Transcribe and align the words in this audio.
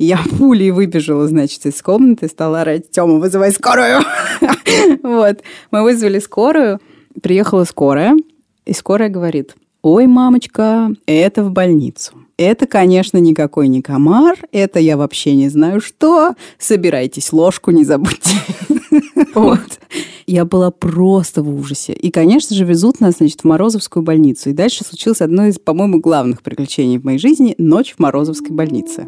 И 0.00 0.06
я 0.06 0.18
пулей 0.38 0.70
выбежала, 0.70 1.28
значит, 1.28 1.66
из 1.66 1.82
комнаты, 1.82 2.26
стала 2.26 2.62
орать, 2.62 2.90
Тёма, 2.90 3.18
вызывай 3.18 3.52
скорую. 3.52 4.00
Вот. 5.02 5.40
Мы 5.70 5.82
вызвали 5.82 6.18
скорую, 6.20 6.80
приехала 7.22 7.64
скорая, 7.64 8.16
и 8.64 8.72
скорая 8.72 9.10
говорит, 9.10 9.56
ой, 9.82 10.06
мамочка, 10.06 10.90
это 11.04 11.44
в 11.44 11.50
больницу. 11.50 12.12
Это, 12.38 12.66
конечно, 12.66 13.18
никакой 13.18 13.68
не 13.68 13.82
комар, 13.82 14.38
это 14.52 14.78
я 14.78 14.96
вообще 14.96 15.34
не 15.34 15.50
знаю 15.50 15.82
что. 15.82 16.34
Собирайтесь, 16.58 17.30
ложку 17.32 17.70
не 17.70 17.84
забудьте. 17.84 18.36
Вот. 19.34 19.78
Я 20.26 20.44
была 20.44 20.70
просто 20.70 21.42
в 21.42 21.54
ужасе. 21.54 21.92
И, 21.92 22.10
конечно 22.10 22.56
же, 22.56 22.64
везут 22.64 23.00
нас, 23.00 23.18
значит, 23.18 23.42
в 23.42 23.44
Морозовскую 23.44 24.02
больницу. 24.02 24.50
И 24.50 24.54
дальше 24.54 24.82
случилось 24.82 25.20
одно 25.20 25.46
из, 25.46 25.58
по-моему, 25.58 26.00
главных 26.00 26.42
приключений 26.42 26.98
в 26.98 27.04
моей 27.04 27.18
жизни– 27.18 27.54
ночь 27.58 27.94
в 27.96 28.00
Морозовской 28.00 28.50
больнице. 28.50 29.06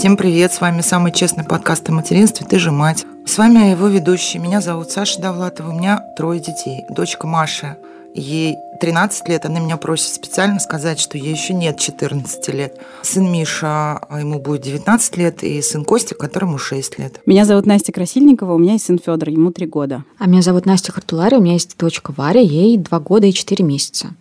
Всем 0.00 0.16
привет, 0.16 0.50
с 0.50 0.62
вами 0.62 0.80
самый 0.80 1.12
честный 1.12 1.44
подкаст 1.44 1.86
о 1.90 1.92
материнстве 1.92 2.46
«Ты 2.46 2.58
же 2.58 2.72
мать». 2.72 3.04
С 3.26 3.36
вами 3.36 3.72
его 3.72 3.86
ведущий, 3.86 4.38
меня 4.38 4.62
зовут 4.62 4.90
Саша 4.90 5.20
Довлатова, 5.20 5.68
у 5.68 5.78
меня 5.78 6.02
трое 6.16 6.40
детей. 6.40 6.86
Дочка 6.88 7.26
Маша, 7.26 7.76
ей 8.14 8.56
13 8.80 9.28
лет, 9.28 9.44
она 9.44 9.60
меня 9.60 9.76
просит 9.76 10.14
специально 10.14 10.58
сказать, 10.58 10.98
что 11.00 11.18
ей 11.18 11.30
еще 11.30 11.52
нет 11.52 11.78
14 11.78 12.48
лет. 12.54 12.80
Сын 13.02 13.30
Миша, 13.30 13.98
а 13.98 14.20
ему 14.20 14.40
будет 14.40 14.62
19 14.62 15.18
лет, 15.18 15.42
и 15.42 15.60
сын 15.60 15.84
Костя, 15.84 16.14
которому 16.14 16.56
6 16.56 16.98
лет. 16.98 17.20
Меня 17.26 17.44
зовут 17.44 17.66
Настя 17.66 17.92
Красильникова, 17.92 18.54
у 18.54 18.58
меня 18.58 18.72
есть 18.72 18.86
сын 18.86 18.98
Федор, 18.98 19.28
ему 19.28 19.52
3 19.52 19.66
года. 19.66 20.04
А 20.18 20.26
меня 20.26 20.40
зовут 20.40 20.64
Настя 20.64 20.92
Хартулари, 20.92 21.36
у 21.36 21.42
меня 21.42 21.52
есть 21.52 21.76
дочка 21.76 22.14
Варя, 22.16 22.40
ей 22.40 22.78
2 22.78 23.00
года 23.00 23.26
и 23.26 23.34
4 23.34 23.62
месяца. 23.62 24.14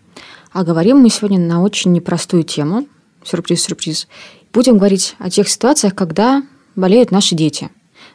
А 0.51 0.65
говорим 0.65 0.97
мы 0.97 1.09
сегодня 1.09 1.39
на 1.39 1.63
очень 1.63 1.93
непростую 1.93 2.43
тему. 2.43 2.85
Сюрприз-сюрприз. 3.23 4.07
Будем 4.51 4.77
говорить 4.77 5.15
о 5.19 5.29
тех 5.29 5.47
ситуациях, 5.47 5.93
когда 5.93 6.43
болеют 6.75 7.11
наши 7.11 7.35
дети. 7.35 7.69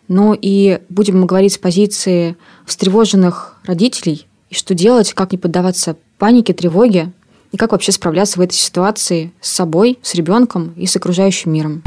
Но 0.08 0.36
и 0.38 0.80
будем 0.88 1.26
говорить 1.26 1.52
с 1.52 1.58
позиции 1.58 2.36
встревоженных 2.66 3.56
родителей, 3.64 4.26
и 4.50 4.54
что 4.54 4.74
делать, 4.74 5.12
как 5.12 5.32
не 5.32 5.38
поддаваться 5.38 5.96
панике, 6.18 6.52
тревоге, 6.52 7.12
и 7.52 7.56
как 7.56 7.72
вообще 7.72 7.92
справляться 7.92 8.38
в 8.38 8.42
этой 8.42 8.54
ситуации 8.54 9.32
с 9.40 9.50
собой, 9.50 9.98
с 10.02 10.14
ребенком 10.14 10.74
и 10.76 10.86
с 10.86 10.96
окружающим 10.96 11.52
миром. 11.52 11.82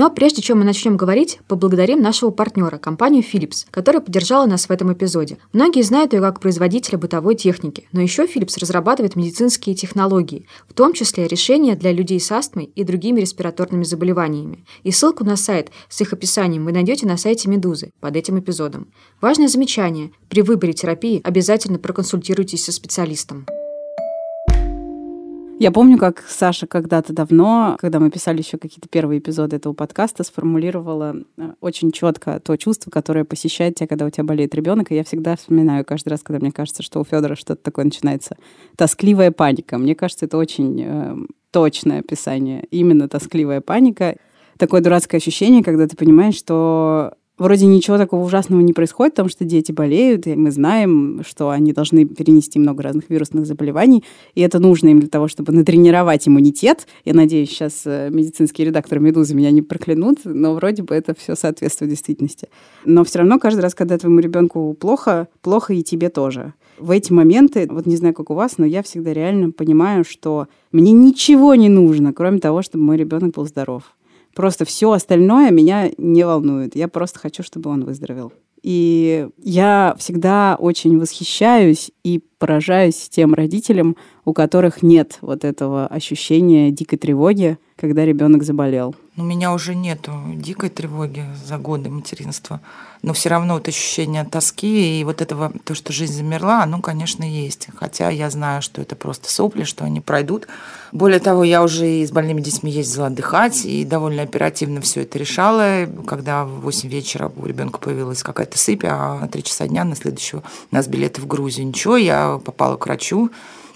Но 0.00 0.08
прежде 0.08 0.40
чем 0.40 0.60
мы 0.60 0.64
начнем 0.64 0.96
говорить, 0.96 1.40
поблагодарим 1.46 2.00
нашего 2.00 2.30
партнера, 2.30 2.78
компанию 2.78 3.22
Philips, 3.22 3.66
которая 3.70 4.00
поддержала 4.00 4.46
нас 4.46 4.64
в 4.64 4.70
этом 4.70 4.90
эпизоде. 4.94 5.36
Многие 5.52 5.82
знают 5.82 6.14
ее 6.14 6.22
как 6.22 6.40
производителя 6.40 6.96
бытовой 6.96 7.34
техники, 7.34 7.86
но 7.92 8.00
еще 8.00 8.24
Philips 8.24 8.58
разрабатывает 8.58 9.14
медицинские 9.14 9.74
технологии, 9.74 10.46
в 10.66 10.72
том 10.72 10.94
числе 10.94 11.28
решения 11.28 11.76
для 11.76 11.92
людей 11.92 12.18
с 12.18 12.32
астмой 12.32 12.70
и 12.74 12.82
другими 12.82 13.20
респираторными 13.20 13.84
заболеваниями. 13.84 14.64
И 14.84 14.90
ссылку 14.90 15.22
на 15.22 15.36
сайт 15.36 15.70
с 15.90 16.00
их 16.00 16.14
описанием 16.14 16.64
вы 16.64 16.72
найдете 16.72 17.06
на 17.06 17.18
сайте 17.18 17.50
Медузы 17.50 17.90
под 18.00 18.16
этим 18.16 18.38
эпизодом. 18.38 18.88
Важное 19.20 19.48
замечание. 19.48 20.12
При 20.30 20.40
выборе 20.40 20.72
терапии 20.72 21.20
обязательно 21.22 21.78
проконсультируйтесь 21.78 22.64
со 22.64 22.72
специалистом. 22.72 23.44
Я 25.60 25.70
помню, 25.72 25.98
как 25.98 26.24
Саша 26.26 26.66
когда-то 26.66 27.12
давно, 27.12 27.76
когда 27.78 28.00
мы 28.00 28.10
писали 28.10 28.38
еще 28.38 28.56
какие-то 28.56 28.88
первые 28.88 29.18
эпизоды 29.18 29.56
этого 29.56 29.74
подкаста, 29.74 30.24
сформулировала 30.24 31.16
э, 31.36 31.52
очень 31.60 31.92
четко 31.92 32.40
то 32.40 32.56
чувство, 32.56 32.90
которое 32.90 33.26
посещает 33.26 33.74
тебя, 33.74 33.86
когда 33.86 34.06
у 34.06 34.10
тебя 34.10 34.24
болеет 34.24 34.54
ребенок. 34.54 34.90
И 34.90 34.94
я 34.94 35.04
всегда 35.04 35.36
вспоминаю 35.36 35.84
каждый 35.84 36.08
раз, 36.08 36.22
когда 36.22 36.40
мне 36.40 36.50
кажется, 36.50 36.82
что 36.82 36.98
у 36.98 37.04
Федора 37.04 37.34
что-то 37.34 37.62
такое 37.62 37.84
начинается. 37.84 38.38
Тоскливая 38.74 39.32
паника. 39.32 39.76
Мне 39.76 39.94
кажется, 39.94 40.24
это 40.24 40.38
очень 40.38 40.82
э, 40.82 41.14
точное 41.50 42.00
описание. 42.00 42.64
Именно 42.70 43.10
тоскливая 43.10 43.60
паника. 43.60 44.16
Такое 44.56 44.80
дурацкое 44.80 45.18
ощущение, 45.18 45.62
когда 45.62 45.86
ты 45.86 45.94
понимаешь, 45.94 46.36
что 46.36 47.12
вроде 47.40 47.66
ничего 47.66 47.98
такого 47.98 48.24
ужасного 48.24 48.60
не 48.60 48.72
происходит, 48.72 49.14
потому 49.14 49.28
что 49.28 49.44
дети 49.44 49.72
болеют, 49.72 50.26
и 50.26 50.36
мы 50.36 50.50
знаем, 50.50 51.22
что 51.26 51.50
они 51.50 51.72
должны 51.72 52.04
перенести 52.04 52.58
много 52.58 52.82
разных 52.82 53.08
вирусных 53.08 53.46
заболеваний, 53.46 54.04
и 54.34 54.42
это 54.42 54.58
нужно 54.60 54.88
им 54.88 55.00
для 55.00 55.08
того, 55.08 55.26
чтобы 55.26 55.52
натренировать 55.52 56.28
иммунитет. 56.28 56.86
Я 57.04 57.14
надеюсь, 57.14 57.48
сейчас 57.48 57.82
э, 57.86 58.10
медицинские 58.12 58.66
редакторы 58.68 59.00
«Медузы» 59.00 59.34
меня 59.34 59.50
не 59.50 59.62
проклянут, 59.62 60.18
но 60.24 60.54
вроде 60.54 60.82
бы 60.82 60.94
это 60.94 61.14
все 61.14 61.34
соответствует 61.34 61.90
действительности. 61.90 62.48
Но 62.84 63.02
все 63.04 63.18
равно 63.18 63.38
каждый 63.38 63.60
раз, 63.60 63.74
когда 63.74 63.96
твоему 63.98 64.20
ребенку 64.20 64.76
плохо, 64.78 65.28
плохо 65.40 65.72
и 65.72 65.82
тебе 65.82 66.10
тоже. 66.10 66.52
В 66.78 66.90
эти 66.90 67.12
моменты, 67.12 67.66
вот 67.70 67.86
не 67.86 67.96
знаю, 67.96 68.14
как 68.14 68.30
у 68.30 68.34
вас, 68.34 68.58
но 68.58 68.66
я 68.66 68.82
всегда 68.82 69.12
реально 69.12 69.50
понимаю, 69.50 70.04
что 70.04 70.46
мне 70.72 70.92
ничего 70.92 71.54
не 71.54 71.68
нужно, 71.68 72.12
кроме 72.12 72.38
того, 72.38 72.62
чтобы 72.62 72.84
мой 72.84 72.96
ребенок 72.96 73.34
был 73.34 73.46
здоров. 73.46 73.94
Просто 74.34 74.64
все 74.64 74.92
остальное 74.92 75.50
меня 75.50 75.90
не 75.98 76.24
волнует. 76.24 76.76
Я 76.76 76.88
просто 76.88 77.18
хочу, 77.18 77.42
чтобы 77.42 77.70
он 77.70 77.84
выздоровел. 77.84 78.32
И 78.62 79.28
я 79.38 79.94
всегда 79.98 80.56
очень 80.58 80.98
восхищаюсь 80.98 81.90
и 82.04 82.22
поражаюсь 82.40 83.08
тем 83.08 83.34
родителям, 83.34 83.96
у 84.24 84.32
которых 84.32 84.82
нет 84.82 85.18
вот 85.20 85.44
этого 85.44 85.86
ощущения 85.86 86.72
дикой 86.72 86.98
тревоги, 86.98 87.58
когда 87.76 88.04
ребенок 88.04 88.42
заболел. 88.42 88.96
У 89.16 89.22
меня 89.22 89.52
уже 89.52 89.74
нету 89.74 90.12
дикой 90.34 90.70
тревоги 90.70 91.24
за 91.44 91.58
годы 91.58 91.90
материнства, 91.90 92.60
но 93.02 93.12
все 93.12 93.28
равно 93.28 93.54
вот 93.54 93.68
ощущение 93.68 94.24
тоски 94.24 95.00
и 95.00 95.04
вот 95.04 95.20
этого, 95.20 95.52
то, 95.64 95.74
что 95.74 95.92
жизнь 95.92 96.14
замерла, 96.14 96.62
оно, 96.62 96.80
конечно, 96.80 97.24
есть. 97.24 97.68
Хотя 97.74 98.08
я 98.08 98.30
знаю, 98.30 98.62
что 98.62 98.80
это 98.80 98.96
просто 98.96 99.30
сопли, 99.30 99.64
что 99.64 99.84
они 99.84 100.00
пройдут. 100.00 100.46
Более 100.92 101.18
того, 101.18 101.44
я 101.44 101.62
уже 101.62 101.88
и 101.88 102.06
с 102.06 102.12
больными 102.12 102.40
детьми 102.40 102.70
ездила 102.70 103.06
отдыхать 103.08 103.64
и 103.64 103.84
довольно 103.84 104.22
оперативно 104.22 104.80
все 104.80 105.02
это 105.02 105.18
решала. 105.18 105.86
Когда 106.06 106.44
в 106.44 106.60
8 106.60 106.88
вечера 106.88 107.32
у 107.36 107.46
ребенка 107.46 107.78
появилась 107.78 108.22
какая-то 108.22 108.58
сыпь, 108.58 108.84
а 108.84 109.18
на 109.20 109.28
3 109.28 109.42
часа 109.42 109.66
дня 109.66 109.84
на 109.84 109.96
следующего 109.96 110.42
у 110.70 110.74
нас 110.74 110.86
билеты 110.86 111.20
в 111.20 111.26
Грузию. 111.26 111.66
Ничего, 111.66 111.96
я 111.96 112.29
попала 112.38 112.76
к 112.76 112.86
врачу, 112.86 113.30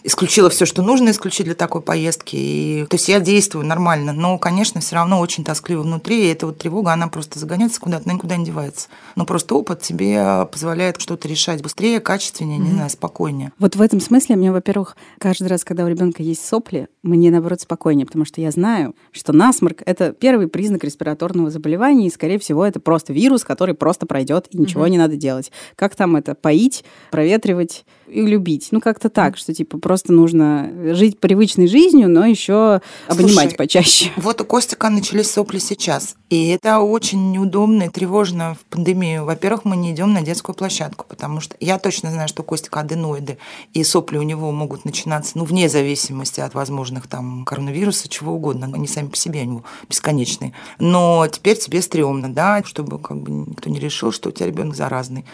исключила 0.04 0.50
все, 0.50 0.66
что 0.66 0.82
нужно 0.82 1.10
исключить 1.10 1.46
для 1.46 1.54
такой 1.54 1.80
поездки. 1.80 2.36
И, 2.36 2.86
то 2.88 2.94
есть 2.94 3.08
я 3.08 3.20
действую 3.20 3.64
нормально, 3.66 4.12
но, 4.12 4.38
конечно, 4.38 4.80
все 4.80 4.96
равно 4.96 5.18
очень 5.18 5.44
тоскливо 5.44 5.82
внутри, 5.82 6.26
и 6.26 6.32
эта 6.32 6.46
вот 6.46 6.58
тревога, 6.58 6.92
она 6.92 7.08
просто 7.08 7.38
загоняется 7.38 7.80
куда-то, 7.80 8.04
она 8.04 8.14
никуда 8.14 8.36
не 8.36 8.44
девается. 8.44 8.88
Но 9.16 9.24
просто 9.24 9.54
опыт 9.54 9.80
тебе 9.80 10.46
позволяет 10.52 11.00
что-то 11.00 11.26
решать 11.26 11.62
быстрее, 11.62 12.00
качественнее, 12.00 12.58
mm-hmm. 12.58 12.62
не 12.62 12.72
знаю, 12.72 12.90
спокойнее. 12.90 13.52
Вот 13.58 13.76
в 13.76 13.80
этом 13.80 13.98
смысле 13.98 14.36
мне, 14.36 14.52
во-первых, 14.52 14.96
каждый 15.18 15.48
раз, 15.48 15.64
когда 15.64 15.84
у 15.84 15.88
ребенка 15.88 16.22
есть 16.22 16.46
сопли, 16.46 16.88
мне, 17.02 17.30
наоборот, 17.30 17.62
спокойнее, 17.62 18.06
потому 18.06 18.26
что 18.26 18.42
я 18.42 18.50
знаю, 18.50 18.94
что 19.10 19.32
насморк– 19.32 19.82
это 19.86 20.12
первый 20.12 20.48
признак 20.48 20.84
респираторного 20.84 21.50
заболевания, 21.50 22.06
и, 22.06 22.10
скорее 22.10 22.38
всего, 22.38 22.66
это 22.66 22.78
просто 22.78 23.14
вирус, 23.14 23.42
который 23.42 23.74
просто 23.74 24.04
пройдет, 24.04 24.48
и 24.50 24.58
ничего 24.58 24.86
mm-hmm. 24.86 24.90
не 24.90 24.98
надо 24.98 25.16
делать. 25.16 25.50
Как 25.76 25.96
там 25.96 26.14
это? 26.16 26.34
Поить, 26.34 26.84
проветривать 27.10 27.86
и 28.14 28.22
любить. 28.22 28.68
Ну, 28.70 28.80
как-то 28.80 29.10
так, 29.10 29.36
что, 29.36 29.52
типа, 29.52 29.78
просто 29.78 30.12
нужно 30.12 30.70
жить 30.94 31.18
привычной 31.18 31.66
жизнью, 31.66 32.08
но 32.08 32.24
еще 32.24 32.80
обнимать 33.08 33.50
Слушай, 33.50 33.56
почаще. 33.56 34.10
Вот 34.16 34.40
у 34.40 34.44
Костика 34.44 34.88
начались 34.88 35.30
сопли 35.30 35.58
сейчас. 35.58 36.14
И 36.30 36.48
это 36.48 36.78
очень 36.78 37.32
неудобно 37.32 37.84
и 37.84 37.88
тревожно 37.88 38.54
в 38.54 38.64
пандемию. 38.66 39.24
Во-первых, 39.24 39.64
мы 39.64 39.76
не 39.76 39.92
идем 39.92 40.12
на 40.12 40.22
детскую 40.22 40.54
площадку, 40.54 41.06
потому 41.08 41.40
что 41.40 41.56
я 41.60 41.78
точно 41.78 42.10
знаю, 42.10 42.28
что 42.28 42.42
у 42.42 42.44
Костика 42.44 42.80
аденоиды, 42.80 43.38
и 43.72 43.82
сопли 43.82 44.18
у 44.18 44.22
него 44.22 44.52
могут 44.52 44.84
начинаться, 44.84 45.32
ну, 45.36 45.44
вне 45.44 45.68
зависимости 45.68 46.40
от 46.40 46.54
возможных 46.54 47.08
там 47.08 47.44
коронавируса, 47.44 48.08
чего 48.08 48.34
угодно. 48.34 48.70
Они 48.72 48.86
сами 48.86 49.08
по 49.08 49.16
себе, 49.16 49.40
они 49.40 49.60
бесконечные. 49.88 50.52
Но 50.78 51.26
теперь 51.30 51.58
тебе 51.58 51.82
стрёмно, 51.82 52.32
да, 52.32 52.62
чтобы 52.64 52.98
как 52.98 53.20
бы 53.20 53.30
никто 53.30 53.70
не 53.70 53.80
решил, 53.80 54.12
что 54.12 54.28
у 54.28 54.32
тебя 54.32 54.46
ребенок 54.46 54.76
заразный. 54.76 55.24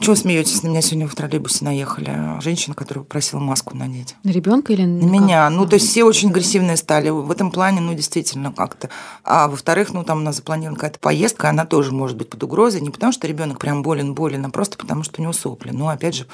Чего 0.00 0.14
смеетесь? 0.14 0.62
На 0.62 0.68
меня 0.68 0.80
сегодня 0.80 1.08
в 1.08 1.14
троллейбусе 1.14 1.64
наехали 1.64 2.40
женщина, 2.40 2.74
которая 2.74 3.04
попросила 3.04 3.40
маску 3.40 3.76
надеть. 3.76 4.14
На 4.22 4.30
ребенка 4.30 4.72
или 4.72 4.84
на, 4.84 5.04
меня? 5.04 5.50
Ну, 5.50 5.66
то 5.66 5.74
есть 5.74 5.88
все 5.88 6.04
очень 6.04 6.30
агрессивные 6.30 6.76
стали. 6.76 7.10
В 7.10 7.30
этом 7.30 7.50
плане, 7.50 7.80
ну, 7.80 7.94
действительно, 7.94 8.52
как-то. 8.52 8.90
А 9.24 9.48
во-вторых, 9.48 9.92
ну, 9.92 10.04
там 10.04 10.18
у 10.18 10.22
нас 10.22 10.36
запланирована 10.36 10.76
какая-то 10.76 11.00
поездка, 11.00 11.48
она 11.48 11.66
тоже 11.66 11.92
может 11.92 12.16
быть 12.16 12.30
под 12.30 12.42
угрозой. 12.44 12.80
Не 12.80 12.90
потому, 12.90 13.12
что 13.12 13.26
ребенок 13.26 13.58
прям 13.58 13.82
болен-болен, 13.82 14.46
а 14.46 14.50
просто 14.50 14.78
потому, 14.78 15.02
что 15.02 15.20
у 15.20 15.22
него 15.22 15.32
сопли. 15.32 15.72
Ну, 15.72 15.88
опять 15.88 16.14
же, 16.14 16.26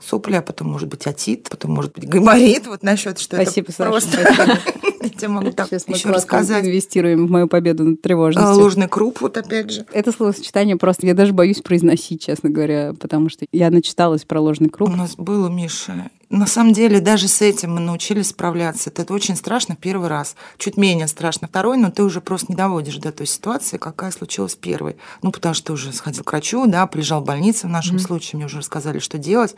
сопли, 0.00 0.36
а 0.36 0.42
потом 0.42 0.68
может 0.68 0.88
быть 0.88 1.06
отит, 1.06 1.48
потом 1.50 1.72
может 1.72 1.92
быть 1.92 2.08
гайморит. 2.08 2.66
Вот 2.66 2.82
насчет, 2.82 3.18
что 3.18 3.36
спасибо, 3.36 3.68
это 3.68 3.76
Саша, 3.76 3.90
просто... 3.90 4.58
Я 5.04 5.10
тебе 5.10 5.28
могу 5.28 5.52
так 5.52 5.68
Сейчас 5.68 5.88
еще 5.88 6.10
рассказать. 6.10 6.64
инвестируем 6.64 7.26
в 7.26 7.30
мою 7.30 7.48
победу 7.48 7.84
над 7.84 7.98
А, 7.98 8.02
тревожностью. 8.02 8.54
Ложный 8.54 8.88
круп, 8.88 9.20
вот 9.20 9.36
опять 9.36 9.70
же. 9.70 9.86
Это 9.92 10.12
словосочетание 10.12 10.76
просто, 10.76 11.06
я 11.06 11.14
даже 11.14 11.32
боюсь 11.32 11.60
произносить, 11.60 12.22
честно 12.24 12.50
говоря, 12.50 12.94
потому 12.98 13.28
что 13.28 13.46
я 13.52 13.70
начиталась 13.70 14.24
про 14.24 14.40
ложный 14.40 14.68
У 14.68 14.70
круг. 14.70 14.96
нас 14.96 15.14
было, 15.16 15.48
Миша. 15.48 16.10
На 16.30 16.46
самом 16.46 16.72
деле, 16.72 17.00
даже 17.00 17.28
с 17.28 17.42
этим 17.42 17.74
мы 17.74 17.80
научились 17.80 18.28
справляться. 18.28 18.90
Это 18.90 19.12
очень 19.14 19.36
страшно 19.36 19.76
первый 19.76 20.08
раз. 20.08 20.34
Чуть 20.58 20.76
менее 20.76 21.06
страшно 21.06 21.46
второй, 21.46 21.76
но 21.76 21.90
ты 21.92 22.02
уже 22.02 22.20
просто 22.20 22.46
не 22.48 22.56
доводишь 22.56 22.96
до 22.96 23.12
той 23.12 23.26
ситуации, 23.26 23.76
какая 23.76 24.10
случилась 24.10 24.56
первой. 24.56 24.96
Ну, 25.22 25.30
потому 25.30 25.54
что 25.54 25.66
ты 25.66 25.72
уже 25.74 25.92
сходил 25.92 26.24
к 26.24 26.30
врачу, 26.32 26.66
да, 26.66 26.86
полежал 26.86 27.20
в 27.20 27.24
больнице 27.24 27.66
в 27.68 27.70
нашем 27.70 27.98
случае, 28.00 28.38
мне 28.38 28.46
уже 28.46 28.58
рассказали, 28.58 28.98
что 28.98 29.18
делать. 29.18 29.54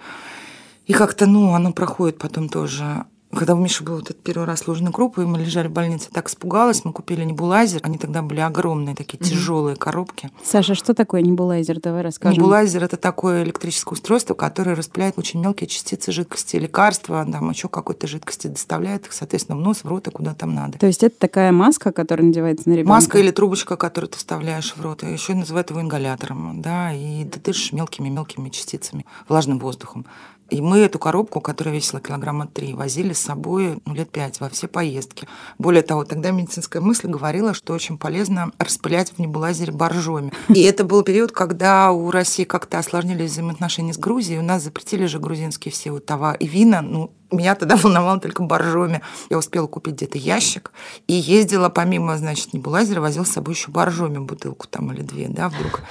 И 0.86 0.92
как-то, 0.92 1.26
ну, 1.26 1.54
оно 1.54 1.72
проходит 1.72 2.18
потом 2.18 2.48
тоже. 2.48 3.04
Когда 3.36 3.54
у 3.54 3.58
Миши 3.58 3.84
был 3.84 3.96
вот 3.96 4.04
этот 4.04 4.22
первый 4.22 4.46
раз 4.46 4.66
ложный 4.66 4.90
круп, 4.90 5.18
и 5.18 5.22
мы 5.22 5.38
лежали 5.38 5.68
в 5.68 5.72
больнице, 5.72 6.08
так 6.10 6.28
испугалась, 6.28 6.84
мы 6.84 6.92
купили 6.92 7.22
небулайзер. 7.24 7.80
Они 7.82 7.98
тогда 7.98 8.22
были 8.22 8.40
огромные, 8.40 8.96
такие 8.96 9.18
тяжелые 9.18 9.76
коробки. 9.76 10.30
Саша, 10.42 10.74
что 10.74 10.94
такое 10.94 11.20
небулайзер? 11.20 11.80
Давай 11.80 12.02
расскажем. 12.02 12.38
Небулайзер 12.38 12.82
это 12.82 12.96
такое 12.96 13.44
электрическое 13.44 13.92
устройство, 13.92 14.34
которое 14.34 14.74
распыляет 14.74 15.18
очень 15.18 15.40
мелкие 15.40 15.68
частицы 15.68 16.12
жидкости, 16.12 16.56
лекарства, 16.56 17.26
там 17.30 17.50
еще 17.50 17.68
какой-то 17.68 18.06
жидкости 18.06 18.46
доставляет 18.46 19.06
их, 19.06 19.12
соответственно, 19.12 19.58
в 19.58 19.60
нос, 19.60 19.84
в 19.84 19.88
рот 19.88 20.08
и 20.08 20.10
куда 20.10 20.34
там 20.34 20.54
надо. 20.54 20.78
То 20.78 20.86
есть 20.86 21.02
это 21.02 21.18
такая 21.18 21.52
маска, 21.52 21.92
которая 21.92 22.26
надевается 22.26 22.68
на 22.68 22.72
ребенка? 22.72 22.92
Маска 22.92 23.18
или 23.18 23.30
трубочка, 23.30 23.76
которую 23.76 24.08
ты 24.08 24.16
вставляешь 24.18 24.74
в 24.74 24.80
рот, 24.80 25.02
еще 25.02 25.34
называют 25.34 25.70
его 25.70 25.80
ингалятором, 25.80 26.62
да, 26.62 26.92
и 26.94 27.24
ты 27.24 27.38
дышишь 27.40 27.72
мелкими-мелкими 27.72 28.48
частицами, 28.48 29.04
влажным 29.28 29.58
воздухом. 29.58 30.06
И 30.48 30.60
мы 30.60 30.78
эту 30.78 30.98
коробку, 30.98 31.40
которая 31.40 31.74
весила 31.74 32.00
килограмма 32.00 32.46
три, 32.46 32.72
возили 32.72 33.12
с 33.12 33.18
собой 33.18 33.80
ну, 33.84 33.94
лет 33.94 34.10
пять 34.10 34.40
во 34.40 34.48
все 34.48 34.68
поездки. 34.68 35.26
Более 35.58 35.82
того, 35.82 36.04
тогда 36.04 36.30
медицинская 36.30 36.80
мысль 36.80 37.08
говорила, 37.08 37.52
что 37.52 37.72
очень 37.72 37.98
полезно 37.98 38.52
распылять 38.58 39.12
в 39.12 39.18
небулайзере 39.18 39.72
боржоми. 39.72 40.32
И 40.48 40.62
это 40.62 40.84
был 40.84 41.02
период, 41.02 41.32
когда 41.32 41.90
у 41.90 42.10
России 42.10 42.44
как-то 42.44 42.78
осложнились 42.78 43.32
взаимоотношения 43.32 43.92
с 43.92 43.98
Грузией. 43.98 44.38
У 44.38 44.44
нас 44.44 44.62
запретили 44.62 45.06
же 45.06 45.18
грузинские 45.18 45.72
все 45.72 45.90
вот 45.90 46.06
товары 46.06 46.38
и 46.38 46.46
вина. 46.46 46.80
Ну, 46.80 47.10
меня 47.32 47.56
тогда 47.56 47.76
волновало 47.82 48.20
только 48.20 48.44
боржоми. 48.44 49.02
Я 49.30 49.38
успела 49.38 49.66
купить 49.66 49.94
где-то 49.94 50.18
ящик 50.18 50.72
и 51.08 51.14
ездила 51.14 51.70
помимо, 51.70 52.16
значит, 52.18 52.52
небулайзера, 52.52 53.00
возила 53.00 53.24
с 53.24 53.32
собой 53.32 53.54
еще 53.54 53.70
боржоми 53.70 54.18
бутылку 54.18 54.68
там 54.68 54.92
или 54.92 55.02
две, 55.02 55.28
да, 55.28 55.48
вдруг. 55.48 55.82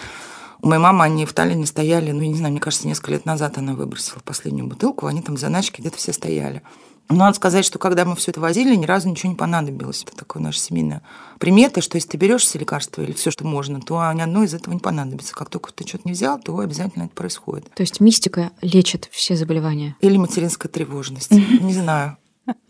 У 0.65 0.67
моей 0.67 0.81
мамы 0.81 1.03
они 1.03 1.27
в 1.27 1.33
Таллине 1.33 1.67
стояли, 1.67 2.09
ну, 2.09 2.21
я 2.21 2.27
не 2.27 2.33
знаю, 2.33 2.51
мне 2.51 2.59
кажется, 2.59 2.87
несколько 2.87 3.11
лет 3.11 3.23
назад 3.23 3.59
она 3.59 3.75
выбросила 3.75 4.17
последнюю 4.25 4.65
бутылку, 4.65 5.05
они 5.05 5.21
там 5.21 5.35
в 5.35 5.39
заначке 5.39 5.79
где-то 5.79 5.97
все 5.97 6.11
стояли. 6.11 6.63
Но 7.07 7.17
надо 7.17 7.35
сказать, 7.35 7.63
что 7.63 7.77
когда 7.77 8.03
мы 8.03 8.15
все 8.15 8.31
это 8.31 8.41
возили, 8.41 8.73
ни 8.73 8.87
разу 8.87 9.07
ничего 9.07 9.29
не 9.29 9.35
понадобилось. 9.35 10.01
Это 10.01 10.17
такое 10.17 10.41
наша 10.41 10.57
семейная 10.57 11.03
примета, 11.37 11.81
что 11.81 11.97
если 11.97 12.09
ты 12.09 12.17
берешь 12.17 12.41
все 12.41 12.57
лекарства 12.57 13.03
или 13.03 13.11
все, 13.11 13.29
что 13.29 13.45
можно, 13.45 13.79
то 13.79 14.11
ни 14.13 14.21
одно 14.21 14.43
из 14.43 14.55
этого 14.55 14.73
не 14.73 14.79
понадобится. 14.79 15.35
Как 15.35 15.51
только 15.51 15.71
ты 15.71 15.87
что-то 15.87 16.07
не 16.07 16.13
взял, 16.13 16.39
то 16.39 16.57
обязательно 16.57 17.03
это 17.03 17.13
происходит. 17.13 17.71
То 17.75 17.83
есть 17.83 17.99
мистика 17.99 18.49
лечит 18.61 19.07
все 19.11 19.35
заболевания. 19.35 19.95
Или 19.99 20.17
материнская 20.17 20.71
тревожность. 20.71 21.29
Не 21.29 21.73
знаю. 21.73 22.17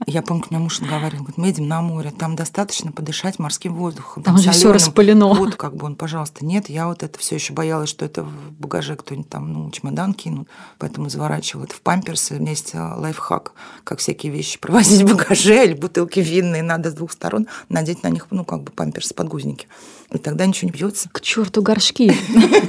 Я 0.08 0.22
помню, 0.22 0.44
к 0.44 0.52
мне 0.52 0.60
муж 0.60 0.80
говорил, 0.80 1.20
говорит, 1.20 1.38
мы 1.38 1.48
едем 1.48 1.68
на 1.68 1.82
море, 1.82 2.12
там 2.12 2.36
достаточно 2.36 2.92
подышать 2.92 3.40
морским 3.40 3.74
воздухом. 3.74 4.24
Там 4.24 4.38
же 4.38 4.52
всё 4.52 4.54
солёным». 4.54 4.74
распылено. 4.74 5.34
Вот 5.34 5.56
как 5.56 5.76
бы 5.76 5.86
он, 5.86 5.96
пожалуйста, 5.96 6.46
нет, 6.46 6.70
я 6.70 6.88
вот 6.88 7.04
это 7.04 7.18
все 7.20 7.36
еще 7.36 7.54
боялась, 7.54 7.90
что 7.90 8.06
это 8.06 8.24
в 8.24 8.52
багаже 8.52 8.96
кто-нибудь 8.96 9.30
там, 9.30 9.52
ну, 9.52 9.72
чемодан 9.72 10.14
кинут, 10.14 10.48
поэтому 10.78 11.10
заворачивала 11.10 11.66
это 11.66 11.76
в 11.76 11.82
памперсы. 11.82 12.36
У 12.36 12.40
меня 12.40 12.52
есть 12.52 12.72
а, 12.76 12.96
лайфхак, 12.98 13.54
как 13.84 14.00
всякие 14.00 14.32
вещи 14.32 14.60
провозить 14.60 15.02
в 15.02 15.08
багаже 15.18 15.66
или 15.66 15.74
бутылки 15.74 16.20
винные, 16.20 16.64
надо 16.64 16.92
с 16.92 16.94
двух 16.94 17.12
сторон 17.12 17.48
надеть 17.70 18.04
на 18.04 18.10
них, 18.10 18.28
ну, 18.30 18.46
как 18.46 18.64
бы 18.64 18.72
памперсы, 18.72 19.14
подгузники. 19.14 19.68
И 20.16 20.18
тогда 20.18 20.46
ничего 20.46 20.70
не 20.70 20.78
бьется. 20.78 21.10
К 21.12 21.22
черту 21.22 21.62
горшки. 21.62 22.14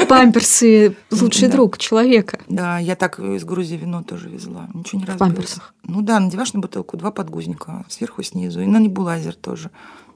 Памперсы– 0.09 0.97
лучший 1.11 1.49
друг 1.49 1.79
человека. 1.79 2.41
Да, 2.49 2.79
я 2.79 2.97
так 2.97 3.19
из 3.21 3.45
Грузии 3.45 3.77
вино 3.77 4.03
тоже 4.03 4.29
везла. 4.29 4.69
Ничего 4.75 5.01
не 5.01 5.07
разбилось. 5.07 5.35
памперсах? 5.35 5.75
Ну 5.85 6.03
да, 6.03 6.19
надеваешь 6.21 6.53
на 6.53 6.61
бутылку 6.61 6.97
два 6.97 7.11
подгузника, 7.11 7.85
сверху 7.89 8.21
и 8.21 8.25
снизу, 8.25 8.61
и 8.61 8.67
на 8.67 8.79
небулайзер 8.79 9.35
тоже. 9.35 9.71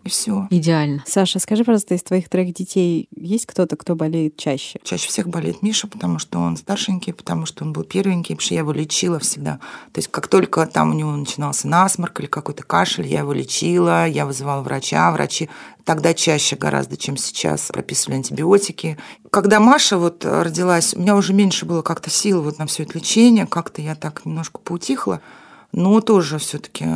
И 0.05 0.09
все. 0.09 0.47
Идеально. 0.51 1.05
Саша, 1.07 1.39
скажи, 1.39 1.63
пожалуйста, 1.63 1.95
из 1.95 2.03
твоих 2.03 2.29
троих 2.29 2.55
детей 2.55 3.09
есть 3.15 3.47
кто-то, 3.47 3.77
кто 3.77 3.95
болеет 3.95 4.37
чаще? 4.37 4.81
Чаще 4.83 5.09
всех 5.09 5.29
болеет 5.29 5.63
Миша, 5.63 5.89
потому 5.89 6.19
что 6.19 6.39
он 6.39 6.57
старшенький, 6.57 7.13
потому 7.13 7.45
что 7.45 7.65
он 7.65 7.73
был 7.73 7.85
первенький, 7.85 8.35
потому 8.35 8.47
что 8.47 8.55
я 8.55 8.61
его 8.61 8.73
лечила 8.73 9.19
всегда. 9.19 9.61
То 9.93 9.99
есть 9.99 10.09
как 10.09 10.29
только 10.29 10.67
там 10.67 10.91
у 10.91 10.95
него 10.95 11.11
начинался 11.13 11.69
насморк 11.69 12.21
или 12.21 12.27
какой-то 12.27 12.63
кашель, 12.63 13.07
я 13.07 13.21
его 13.21 13.33
лечила, 13.33 14.07
я 14.07 14.25
вызывала 14.25 14.63
врача, 14.63 15.11
врачи 15.13 15.51
тогда 15.85 16.15
чаще 16.15 16.57
гораздо, 16.57 16.97
чем 16.97 17.17
сейчас, 17.17 17.69
прописывали 17.73 18.17
антибиотики. 18.17 18.97
Когда 19.31 19.61
Маша 19.61 19.99
вот 19.99 20.25
родилась, 20.25 20.95
у 20.95 21.01
меня 21.01 21.17
уже 21.17 21.33
меньше 21.33 21.67
было 21.67 21.83
как-то 21.83 22.11
сил 22.11 22.43
вот 22.43 22.59
на 22.59 22.67
все 22.67 22.85
это 22.85 22.99
лечение, 22.99 23.47
как-то 23.47 23.83
я 23.83 23.95
так 23.95 24.25
немножко 24.25 24.61
поутихла, 24.61 25.21
но 25.73 26.01
тоже 26.01 26.39
все-таки 26.39 26.87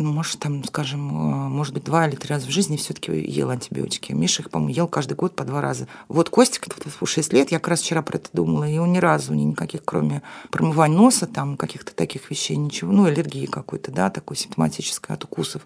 ну, 0.00 0.12
может, 0.12 0.38
там, 0.38 0.64
скажем, 0.64 1.10
э, 1.10 1.48
может 1.48 1.74
быть, 1.74 1.84
два 1.84 2.08
или 2.08 2.16
три 2.16 2.30
раза 2.30 2.46
в 2.46 2.50
жизни 2.50 2.76
все-таки 2.76 3.12
ел 3.12 3.50
антибиотики. 3.50 4.12
Миша 4.12 4.42
их, 4.42 4.50
по-моему, 4.50 4.74
ел 4.74 4.88
каждый 4.88 5.14
год 5.14 5.36
по 5.36 5.44
два 5.44 5.60
раза. 5.60 5.88
Вот 6.08 6.30
Костик, 6.30 6.66
в 7.00 7.06
6 7.06 7.32
лет, 7.34 7.52
я 7.52 7.58
как 7.58 7.68
раз 7.68 7.82
вчера 7.82 8.00
про 8.00 8.16
это 8.16 8.30
думала, 8.32 8.68
и 8.68 8.78
он 8.78 8.92
ни 8.92 8.98
разу 8.98 9.34
ни 9.34 9.42
никаких, 9.42 9.84
кроме 9.84 10.22
промывания 10.50 10.96
носа, 10.96 11.26
там, 11.26 11.56
каких-то 11.56 11.94
таких 11.94 12.30
вещей, 12.30 12.56
ничего, 12.56 12.92
ну, 12.92 13.04
аллергии 13.04 13.46
какой-то, 13.46 13.92
да, 13.92 14.08
такой 14.10 14.36
симптоматической 14.36 15.14
от 15.14 15.24
укусов. 15.24 15.62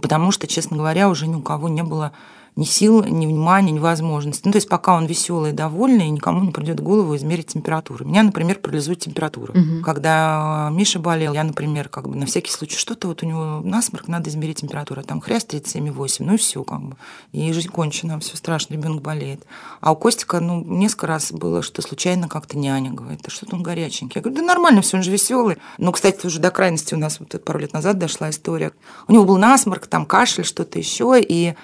Потому 0.00 0.32
что, 0.32 0.46
честно 0.46 0.76
говоря, 0.76 1.08
уже 1.08 1.26
ни 1.26 1.34
у 1.34 1.42
кого 1.42 1.68
не 1.68 1.82
было 1.82 2.12
ни 2.58 2.64
сил, 2.64 3.04
ни 3.04 3.24
внимания, 3.24 3.70
ни 3.70 3.78
возможности. 3.78 4.42
Ну, 4.44 4.50
то 4.50 4.56
есть 4.56 4.68
пока 4.68 4.96
он 4.96 5.06
веселый 5.06 5.52
и 5.52 5.54
довольный, 5.54 6.08
никому 6.08 6.42
не 6.42 6.50
придет 6.50 6.80
в 6.80 6.82
голову 6.82 7.14
измерить 7.14 7.46
температуру. 7.46 8.04
Меня, 8.04 8.24
например, 8.24 8.58
парализует 8.58 8.98
температура. 8.98 9.52
Мгм. 9.56 9.84
Когда 9.84 10.68
Миша 10.72 10.98
болел, 10.98 11.34
я, 11.34 11.44
например, 11.44 11.88
как 11.88 12.08
бы 12.08 12.16
на 12.16 12.26
всякий 12.26 12.50
случай, 12.50 12.76
что-то 12.76 13.06
вот 13.06 13.22
у 13.22 13.26
него 13.26 13.60
насморк, 13.62 14.08
надо 14.08 14.28
измерить 14.28 14.56
температуру. 14.56 15.04
Там 15.04 15.20
хряст 15.20 15.54
37,8, 15.54 16.24
ну 16.24 16.34
и 16.34 16.36
все 16.36 16.64
как 16.64 16.80
бы. 16.80 16.96
И 17.30 17.52
жизнь 17.52 17.68
кончена, 17.68 18.18
все 18.18 18.36
страшно, 18.36 18.74
ребенок 18.74 19.02
болеет. 19.02 19.46
А 19.80 19.92
у 19.92 19.96
Костика, 19.96 20.40
ну, 20.40 20.64
несколько 20.64 21.06
раз 21.06 21.30
было, 21.30 21.62
что 21.62 21.80
случайно 21.80 22.26
как-то 22.26 22.58
няня 22.58 22.90
говорит, 22.90 23.20
а 23.24 23.30
что-то 23.30 23.54
он 23.54 23.62
горяченький. 23.62 24.14
Я 24.16 24.22
говорю, 24.22 24.40
да 24.40 24.42
нормально, 24.44 24.82
все, 24.82 24.96
он 24.96 25.04
же 25.04 25.12
веселый. 25.12 25.58
Но, 25.78 25.92
кстати, 25.92 26.26
уже 26.26 26.40
до 26.40 26.50
крайности 26.50 26.92
у 26.92 26.98
нас 26.98 27.20
вот 27.20 27.40
пару 27.44 27.60
лет 27.60 27.72
назад 27.72 27.98
дошла 27.98 28.30
история. 28.30 28.72
У 29.06 29.12
него 29.12 29.24
был 29.24 29.36
насморк, 29.36 29.86
там 29.86 30.06
кашель, 30.06 30.44
что-то 30.44 30.80
еще, 30.80 31.14
и 31.20 31.54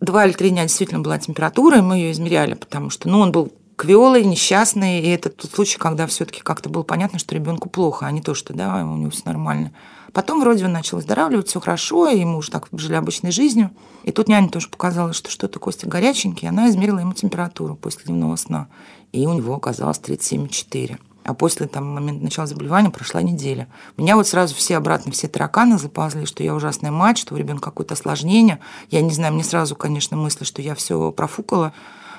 два 0.00 0.26
или 0.26 0.32
три 0.32 0.50
дня 0.50 0.62
действительно 0.62 1.00
была 1.00 1.18
температура, 1.18 1.78
и 1.78 1.82
мы 1.82 1.96
ее 1.96 2.12
измеряли, 2.12 2.54
потому 2.54 2.90
что, 2.90 3.08
ну, 3.08 3.20
он 3.20 3.32
был 3.32 3.52
квелый, 3.76 4.24
несчастный, 4.24 5.00
и 5.00 5.08
это 5.08 5.28
тот 5.28 5.50
случай, 5.50 5.78
когда 5.78 6.06
все-таки 6.06 6.40
как-то 6.40 6.68
было 6.68 6.82
понятно, 6.82 7.18
что 7.18 7.34
ребенку 7.34 7.68
плохо, 7.68 8.06
а 8.06 8.10
не 8.10 8.22
то, 8.22 8.34
что 8.34 8.54
да, 8.54 8.82
у 8.84 8.96
него 8.96 9.10
все 9.10 9.22
нормально. 9.26 9.72
Потом 10.12 10.40
вроде 10.40 10.64
он 10.64 10.72
начал 10.72 10.96
выздоравливать, 10.96 11.48
все 11.48 11.60
хорошо, 11.60 12.08
и 12.08 12.24
мы 12.24 12.38
уже 12.38 12.50
так 12.50 12.68
жили 12.72 12.94
обычной 12.94 13.32
жизнью. 13.32 13.70
И 14.02 14.12
тут 14.12 14.28
няня 14.28 14.48
тоже 14.48 14.68
показала, 14.68 15.12
что 15.12 15.30
что-то 15.30 15.58
Костя 15.58 15.86
горяченький, 15.88 16.48
она 16.48 16.70
измерила 16.70 17.00
ему 17.00 17.12
температуру 17.12 17.76
после 17.76 18.04
дневного 18.06 18.36
сна, 18.36 18.68
и 19.12 19.26
у 19.26 19.34
него 19.34 19.54
оказалось 19.54 19.98
37,4. 19.98 20.98
А 21.26 21.34
после 21.34 21.66
там, 21.66 21.92
момента 21.92 22.22
начала 22.22 22.46
заболевания 22.46 22.90
прошла 22.90 23.20
неделя. 23.20 23.66
Меня 23.96 24.14
вот 24.14 24.28
сразу 24.28 24.54
все 24.54 24.76
обратно, 24.76 25.10
все 25.10 25.26
тараканы 25.26 25.76
заползли, 25.76 26.24
что 26.24 26.44
я 26.44 26.54
ужасная 26.54 26.92
мать, 26.92 27.18
что 27.18 27.34
у 27.34 27.36
ребенка 27.36 27.64
какое-то 27.70 27.94
осложнение. 27.94 28.60
Я 28.90 29.00
не 29.00 29.10
знаю, 29.10 29.34
мне 29.34 29.42
сразу, 29.42 29.74
конечно, 29.74 30.16
мысли, 30.16 30.44
что 30.44 30.62
я 30.62 30.76
все 30.76 31.10
профукала, 31.10 31.72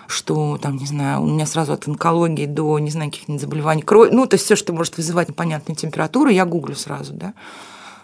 что 0.08 0.58
там, 0.58 0.76
не 0.76 0.86
знаю, 0.86 1.22
у 1.22 1.26
меня 1.26 1.46
сразу 1.46 1.72
от 1.72 1.88
онкологии 1.88 2.46
до, 2.48 2.80
не 2.80 2.92
знаю, 2.92 3.10
каких-нибудь 3.10 3.42
заболеваний 3.42 3.82
крови, 3.82 4.10
ну, 4.12 4.26
то 4.26 4.36
есть 4.36 4.46
все, 4.46 4.58
что 4.58 4.74
может 4.74 4.98
вызывать 4.98 5.30
непонятную 5.30 5.78
температуру, 5.78 6.30
я 6.30 6.46
гуглю 6.46 6.76
сразу, 6.76 7.14
да. 7.14 7.34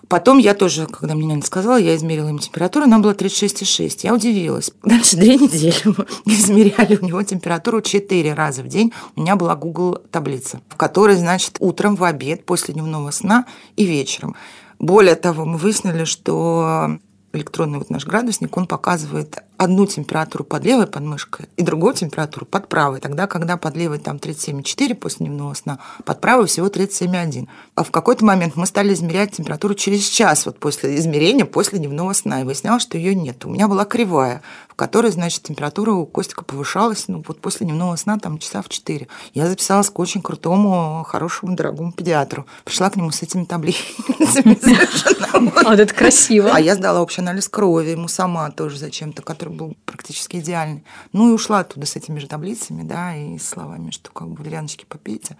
Потом 0.09 0.37
я 0.37 0.53
тоже, 0.53 0.85
когда 0.85 1.15
мне 1.15 1.25
няня 1.25 1.41
сказала, 1.41 1.77
я 1.77 1.95
измерила 1.95 2.27
ему 2.27 2.39
температуру, 2.39 2.85
она 2.85 2.99
была 2.99 3.13
36,6. 3.13 3.99
Я 4.03 4.13
удивилась. 4.13 4.71
Дальше 4.83 5.17
две 5.17 5.37
недели 5.37 5.75
мы 5.85 6.05
измеряли 6.33 6.97
у 6.97 7.05
него 7.05 7.23
температуру 7.23 7.81
четыре 7.81 8.33
раза 8.33 8.63
в 8.63 8.67
день. 8.67 8.93
У 9.15 9.21
меня 9.21 9.35
была 9.35 9.55
Google 9.55 9.99
таблица, 10.11 10.61
в 10.69 10.75
которой, 10.75 11.15
значит, 11.15 11.57
утром, 11.59 11.95
в 11.95 12.03
обед, 12.03 12.45
после 12.45 12.73
дневного 12.73 13.11
сна 13.11 13.45
и 13.75 13.85
вечером. 13.85 14.35
Более 14.79 15.15
того, 15.15 15.45
мы 15.45 15.57
выяснили, 15.57 16.03
что 16.03 16.97
электронный 17.33 17.79
вот 17.79 17.89
наш 17.89 18.05
градусник, 18.05 18.55
он 18.55 18.67
показывает 18.67 19.39
одну 19.57 19.85
температуру 19.87 20.43
под 20.43 20.63
левой 20.63 20.87
подмышкой 20.87 21.47
и 21.57 21.63
другую 21.63 21.93
температуру 21.93 22.45
под 22.45 22.67
правой. 22.67 22.99
Тогда, 22.99 23.27
когда 23.27 23.57
под 23.57 23.75
левой 23.75 23.97
там 23.97 24.17
37,4 24.17 24.93
после 24.95 25.25
дневного 25.25 25.53
сна, 25.55 25.79
под 26.05 26.21
правой 26.21 26.45
всего 26.47 26.67
37,1. 26.67 27.47
А 27.75 27.83
в 27.83 27.91
какой-то 27.91 28.23
момент 28.23 28.55
мы 28.55 28.65
стали 28.65 28.93
измерять 28.93 29.31
температуру 29.31 29.73
через 29.73 30.07
час 30.07 30.45
вот 30.45 30.59
после 30.59 30.95
измерения, 30.97 31.45
после 31.45 31.79
дневного 31.79 32.13
сна. 32.13 32.41
И 32.41 32.43
выяснялось, 32.43 32.83
что 32.83 32.97
ее 32.97 33.15
нет. 33.15 33.45
У 33.45 33.49
меня 33.49 33.67
была 33.67 33.85
кривая, 33.85 34.41
которой, 34.75 35.11
значит, 35.11 35.43
температура 35.43 35.91
у 35.91 36.05
Костика 36.05 36.43
повышалась 36.43 37.07
ну, 37.07 37.23
вот 37.27 37.39
после 37.39 37.65
дневного 37.65 37.95
сна 37.95 38.17
там 38.19 38.37
часа 38.37 38.61
в 38.61 38.69
4. 38.69 39.07
Я 39.33 39.47
записалась 39.47 39.89
к 39.89 39.99
очень 39.99 40.21
крутому, 40.21 41.03
хорошему, 41.07 41.55
дорогому 41.55 41.91
педиатру. 41.91 42.45
Пришла 42.63 42.89
к 42.89 42.95
нему 42.95 43.11
с 43.11 43.21
этими 43.21 43.43
таблицами 43.43 44.57
совершенно. 44.61 45.51
Вот 45.63 45.79
это 45.79 45.93
красиво. 45.93 46.51
А 46.53 46.59
я 46.59 46.75
сдала 46.75 47.01
общий 47.01 47.21
анализ 47.21 47.47
крови, 47.49 47.95
мусома 47.95 48.51
тоже 48.51 48.77
зачем-то, 48.77 49.21
который 49.21 49.53
был 49.53 49.75
практически 49.85 50.37
идеальный. 50.37 50.83
Ну 51.11 51.29
и 51.29 51.33
ушла 51.33 51.59
оттуда 51.59 51.85
с 51.85 51.95
этими 51.95 52.19
же 52.19 52.27
таблицами, 52.27 52.83
да, 52.83 53.15
и 53.15 53.37
словами, 53.37 53.91
что 53.91 54.11
как 54.11 54.27
бы 54.29 54.35
валерьяночки 54.35 54.85
попейте. 54.85 55.37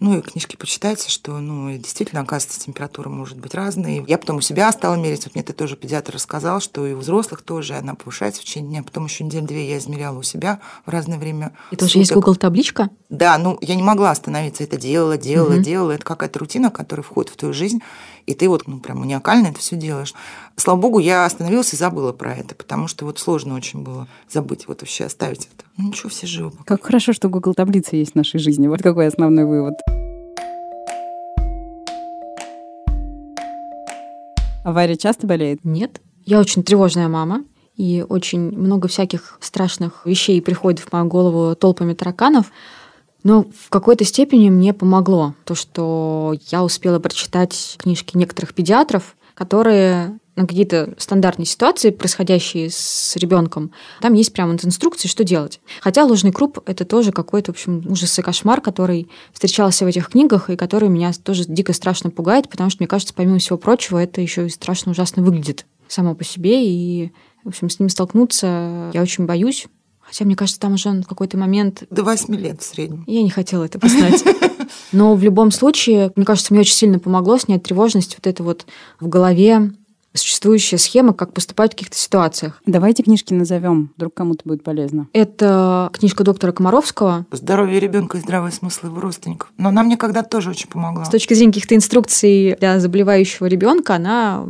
Ну 0.00 0.18
и 0.18 0.22
книжки 0.22 0.56
почитайте, 0.56 1.08
что, 1.08 1.38
ну, 1.38 1.70
действительно, 1.78 2.20
оказывается, 2.22 2.60
температура 2.60 3.08
может 3.08 3.38
быть 3.38 3.54
разной. 3.54 4.04
Я 4.06 4.18
потом 4.18 4.36
у 4.36 4.40
себя 4.40 4.70
стала 4.72 4.96
мерить, 4.96 5.24
вот 5.24 5.34
мне 5.34 5.44
ты 5.44 5.52
тоже 5.52 5.76
педиатр 5.76 6.14
рассказал, 6.14 6.60
что 6.60 6.86
и 6.86 6.92
у 6.92 6.98
взрослых 6.98 7.42
тоже 7.42 7.74
она 7.74 7.94
повышается 7.94 8.42
в 8.42 8.44
течение 8.44 8.73
дня. 8.74 8.82
Потом 8.82 9.04
еще 9.04 9.24
неделю-две 9.24 9.70
я 9.70 9.78
измеряла 9.78 10.18
у 10.18 10.22
себя 10.22 10.60
в 10.84 10.90
разное 10.90 11.18
время. 11.18 11.52
И 11.70 11.76
тоже 11.76 11.98
есть 11.98 12.12
Google 12.12 12.34
табличка? 12.34 12.90
Да, 13.08 13.38
ну 13.38 13.58
я 13.60 13.76
не 13.76 13.82
могла 13.82 14.10
остановиться, 14.10 14.64
это 14.64 14.76
делала, 14.76 15.16
делала, 15.16 15.54
угу. 15.54 15.62
делала. 15.62 15.92
Это 15.92 16.04
какая-то 16.04 16.38
рутина, 16.40 16.70
которая 16.70 17.04
входит 17.04 17.30
в 17.30 17.36
твою 17.36 17.54
жизнь, 17.54 17.80
и 18.26 18.34
ты 18.34 18.48
вот 18.48 18.66
ну, 18.66 18.80
прям 18.80 18.98
маниакально 18.98 19.48
это 19.48 19.60
все 19.60 19.76
делаешь. 19.76 20.14
Слава 20.56 20.80
богу, 20.80 20.98
я 20.98 21.24
остановилась 21.24 21.72
и 21.72 21.76
забыла 21.76 22.12
про 22.12 22.34
это, 22.34 22.54
потому 22.54 22.88
что 22.88 23.04
вот 23.04 23.18
сложно 23.18 23.54
очень 23.54 23.82
было 23.82 24.08
забыть, 24.28 24.66
вот 24.66 24.80
вообще 24.80 25.04
оставить 25.04 25.48
это. 25.54 25.64
Ну 25.76 25.88
ничего, 25.88 26.08
все 26.08 26.26
живы. 26.26 26.52
Как 26.64 26.84
хорошо, 26.84 27.12
что 27.12 27.28
Google 27.28 27.54
таблица 27.54 27.96
есть 27.96 28.12
в 28.12 28.16
нашей 28.16 28.40
жизни. 28.40 28.66
Вот 28.66 28.82
какой 28.82 29.06
основной 29.06 29.44
вывод. 29.44 29.74
А 34.64 34.72
Варя 34.72 34.96
часто 34.96 35.26
болеет? 35.26 35.60
Нет. 35.62 36.00
Я 36.24 36.40
очень 36.40 36.62
тревожная 36.62 37.08
мама, 37.08 37.44
и 37.76 38.04
очень 38.08 38.56
много 38.56 38.88
всяких 38.88 39.38
страшных 39.40 40.06
вещей 40.06 40.40
приходит 40.40 40.80
в 40.80 40.92
мою 40.92 41.06
голову 41.06 41.54
толпами 41.56 41.94
тараканов. 41.94 42.50
Но 43.22 43.46
в 43.58 43.70
какой-то 43.70 44.04
степени 44.04 44.50
мне 44.50 44.74
помогло 44.74 45.34
то, 45.44 45.54
что 45.54 46.34
я 46.50 46.62
успела 46.62 46.98
прочитать 46.98 47.76
книжки 47.78 48.16
некоторых 48.16 48.54
педиатров, 48.54 49.16
которые 49.34 50.18
на 50.36 50.46
какие-то 50.46 50.94
стандартные 50.98 51.46
ситуации, 51.46 51.90
происходящие 51.90 52.68
с 52.70 53.14
ребенком, 53.16 53.70
там 54.00 54.14
есть 54.14 54.32
прямо 54.32 54.54
инструкции, 54.54 55.08
что 55.08 55.22
делать. 55.22 55.60
Хотя 55.80 56.04
ложный 56.04 56.32
круп— 56.32 56.58
это 56.66 56.84
тоже 56.84 57.12
какой-то, 57.12 57.52
в 57.52 57.54
общем, 57.54 57.84
ужас 57.88 58.18
и 58.18 58.22
кошмар, 58.22 58.60
который 58.60 59.08
встречался 59.32 59.84
в 59.84 59.88
этих 59.88 60.08
книгах 60.08 60.50
и 60.50 60.56
который 60.56 60.88
меня 60.88 61.12
тоже 61.12 61.44
дико 61.46 61.72
страшно 61.72 62.10
пугает, 62.10 62.48
потому 62.48 62.70
что, 62.70 62.82
мне 62.82 62.88
кажется, 62.88 63.14
помимо 63.14 63.38
всего 63.38 63.58
прочего, 63.58 63.98
это 63.98 64.20
еще 64.20 64.46
и 64.46 64.50
страшно 64.50 64.92
ужасно 64.92 65.22
выглядит 65.22 65.66
само 65.86 66.14
по 66.14 66.24
себе, 66.24 66.66
и, 66.66 67.12
в 67.44 67.48
общем, 67.48 67.70
с 67.70 67.78
ним 67.78 67.88
столкнуться 67.88 68.90
я 68.92 69.02
очень 69.02 69.26
боюсь. 69.26 69.66
Хотя, 70.00 70.24
мне 70.24 70.36
кажется, 70.36 70.60
там 70.60 70.74
уже 70.74 70.90
в 70.90 71.06
какой-то 71.06 71.38
момент... 71.38 71.84
До 71.90 72.04
восьми 72.04 72.36
лет 72.36 72.60
в 72.60 72.64
среднем. 72.64 73.04
Я 73.06 73.22
не 73.22 73.30
хотела 73.30 73.64
это 73.64 73.78
познать. 73.78 74.22
Но 74.92 75.14
в 75.14 75.22
любом 75.22 75.50
случае, 75.50 76.12
мне 76.14 76.26
кажется, 76.26 76.52
мне 76.52 76.60
очень 76.60 76.74
сильно 76.74 76.98
помогло 76.98 77.38
снять 77.38 77.62
тревожность 77.62 78.16
вот 78.16 78.26
это 78.26 78.42
вот 78.42 78.66
в 79.00 79.08
голове 79.08 79.72
существующая 80.14 80.78
схема, 80.78 81.12
как 81.12 81.32
поступать 81.32 81.72
в 81.72 81.74
каких-то 81.74 81.96
ситуациях. 81.96 82.62
Давайте 82.66 83.02
книжки 83.02 83.34
назовем, 83.34 83.92
вдруг 83.96 84.14
кому-то 84.14 84.42
будет 84.44 84.62
полезно. 84.62 85.08
Это 85.12 85.90
книжка 85.92 86.22
доктора 86.22 86.52
Комаровского. 86.52 87.26
Здоровье 87.32 87.80
ребенка 87.80 88.18
и 88.18 88.20
здравый 88.20 88.52
смысл 88.52 88.86
его 88.86 89.00
родственников. 89.00 89.52
Но 89.58 89.70
она 89.70 89.82
мне 89.82 89.96
когда-то 89.96 90.28
тоже 90.28 90.50
очень 90.50 90.68
помогла. 90.68 91.04
С 91.04 91.10
точки 91.10 91.34
зрения 91.34 91.52
каких-то 91.52 91.74
инструкций 91.74 92.56
для 92.60 92.78
заболевающего 92.78 93.46
ребенка, 93.46 93.96
она 93.96 94.44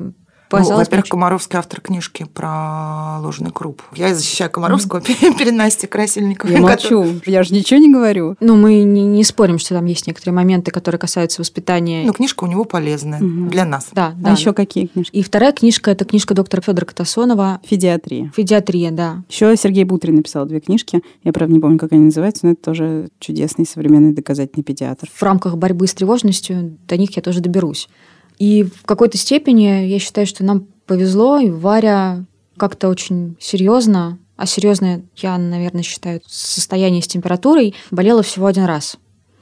ну, 0.61 0.76
во-первых, 0.76 1.08
Комаровский 1.08 1.58
автор 1.58 1.80
книжки 1.80 2.26
про 2.32 3.18
ложный 3.20 3.50
круп. 3.50 3.82
Я 3.94 4.14
защищаю 4.14 4.50
Комаровского 4.50 5.00
mm. 5.00 5.37
перед 5.38 5.54
Настей 5.54 5.88
Красильниковой. 5.88 6.54
Я 6.54 6.61
молчу, 6.61 7.20
я 7.26 7.42
же 7.42 7.54
ничего 7.54 7.80
не 7.80 7.92
говорю. 7.92 8.37
Ну, 8.40 8.56
мы 8.56 8.82
не, 8.82 9.04
не 9.04 9.25
спорим, 9.25 9.58
что 9.58 9.75
там 9.75 9.84
есть 9.87 10.06
некоторые 10.06 10.34
моменты, 10.34 10.70
которые 10.70 10.99
касаются 10.99 11.40
воспитания. 11.40 12.04
Ну, 12.04 12.12
книжка 12.12 12.44
у 12.44 12.46
него 12.46 12.64
полезная 12.64 13.20
mm-hmm. 13.20 13.49
для 13.49 13.64
нас. 13.64 13.88
Да, 13.92 14.14
да. 14.16 14.30
А 14.30 14.32
еще 14.32 14.52
какие 14.52 14.87
книжки? 14.87 15.14
И 15.14 15.23
вторая 15.23 15.52
книжка– 15.52 15.90
это 15.92 16.04
книжка 16.04 16.34
доктора 16.34 16.62
Федора 16.62 16.87
Катасонова. 16.87 17.61
Федиатрия. 17.64 18.32
Федиатрия, 18.34 18.90
да. 18.90 19.23
Еще 19.28 19.56
Сергей 19.56 19.84
Бутрин 19.84 20.16
написал 20.16 20.46
две 20.46 20.61
книжки. 20.61 21.02
Я, 21.23 21.32
правда, 21.32 21.54
не 21.54 21.61
помню, 21.61 21.78
как 21.78 21.92
они 21.92 22.04
называются, 22.04 22.46
но 22.46 22.52
это 22.52 22.62
тоже 22.62 23.08
чудесный 23.18 23.66
современный 23.66 24.12
доказательный 24.12 24.64
педиатр. 24.64 25.08
В 25.12 25.23
рамках 25.23 25.56
борьбы 25.56 25.87
с 25.87 25.94
тревожностью 25.94 26.76
до 26.87 26.96
них 26.96 27.16
я 27.16 27.23
тоже 27.23 27.40
доберусь. 27.40 27.88
И 28.38 28.64
в 28.64 28.84
какой-то 28.84 29.16
степени 29.18 29.86
я 29.86 29.98
считаю, 29.98 30.26
что 30.26 30.44
нам 30.44 30.66
повезло, 30.86 31.38
и 31.38 31.50
Варя 31.50 32.24
как-то 32.56 32.88
очень 32.88 33.36
серьезно, 33.40 34.18
а 34.36 34.46
серьезно 34.46 35.02
я, 35.16 35.38
наверное, 35.38 35.82
считаю 35.82 36.20
состояние 36.26 37.02
с 37.02 37.06
температурой, 37.06 37.74
болела 37.90 38.22
всего 38.22 38.46
один 38.46 38.64
раз. 38.64 38.96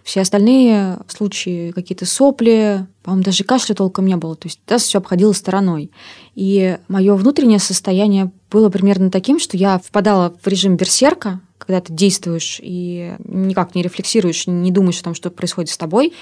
Все 0.05 0.21
остальные 0.21 0.99
случаи, 1.07 1.71
какие-то 1.71 2.07
сопли, 2.07 2.87
по-моему, 3.05 3.25
даже 3.25 3.45
кашля 3.45 3.75
толком 3.75 4.07
не 4.07 4.17
было. 4.17 4.35
То 4.35 4.49
есть 4.49 4.61
это 4.67 4.79
все 4.79 4.99
обходило 4.99 5.33
стороной. 5.33 5.93
И 6.35 6.77
мое 6.89 7.15
внутреннее 7.15 7.61
состояние 7.61 8.33
было 8.51 8.69
примерно 8.69 9.11
таким, 9.11 9.39
что 9.39 9.57
я 9.57 9.79
впадала 9.79 10.35
в 10.43 10.47
режим 10.49 10.77
берсерка, 10.77 11.41
когда 11.57 11.81
ты 11.81 11.93
действуешь 11.93 12.59
и 12.61 13.15
никак 13.25 13.77
не 13.77 13.83
рефлексируешь, 13.83 14.49
не 14.49 14.73
думаешь 14.73 15.01
о 15.01 15.05
том, 15.05 15.15
что 15.15 15.31
происходит 15.31 15.71
с 15.71 15.79
тобой. 15.79 16.13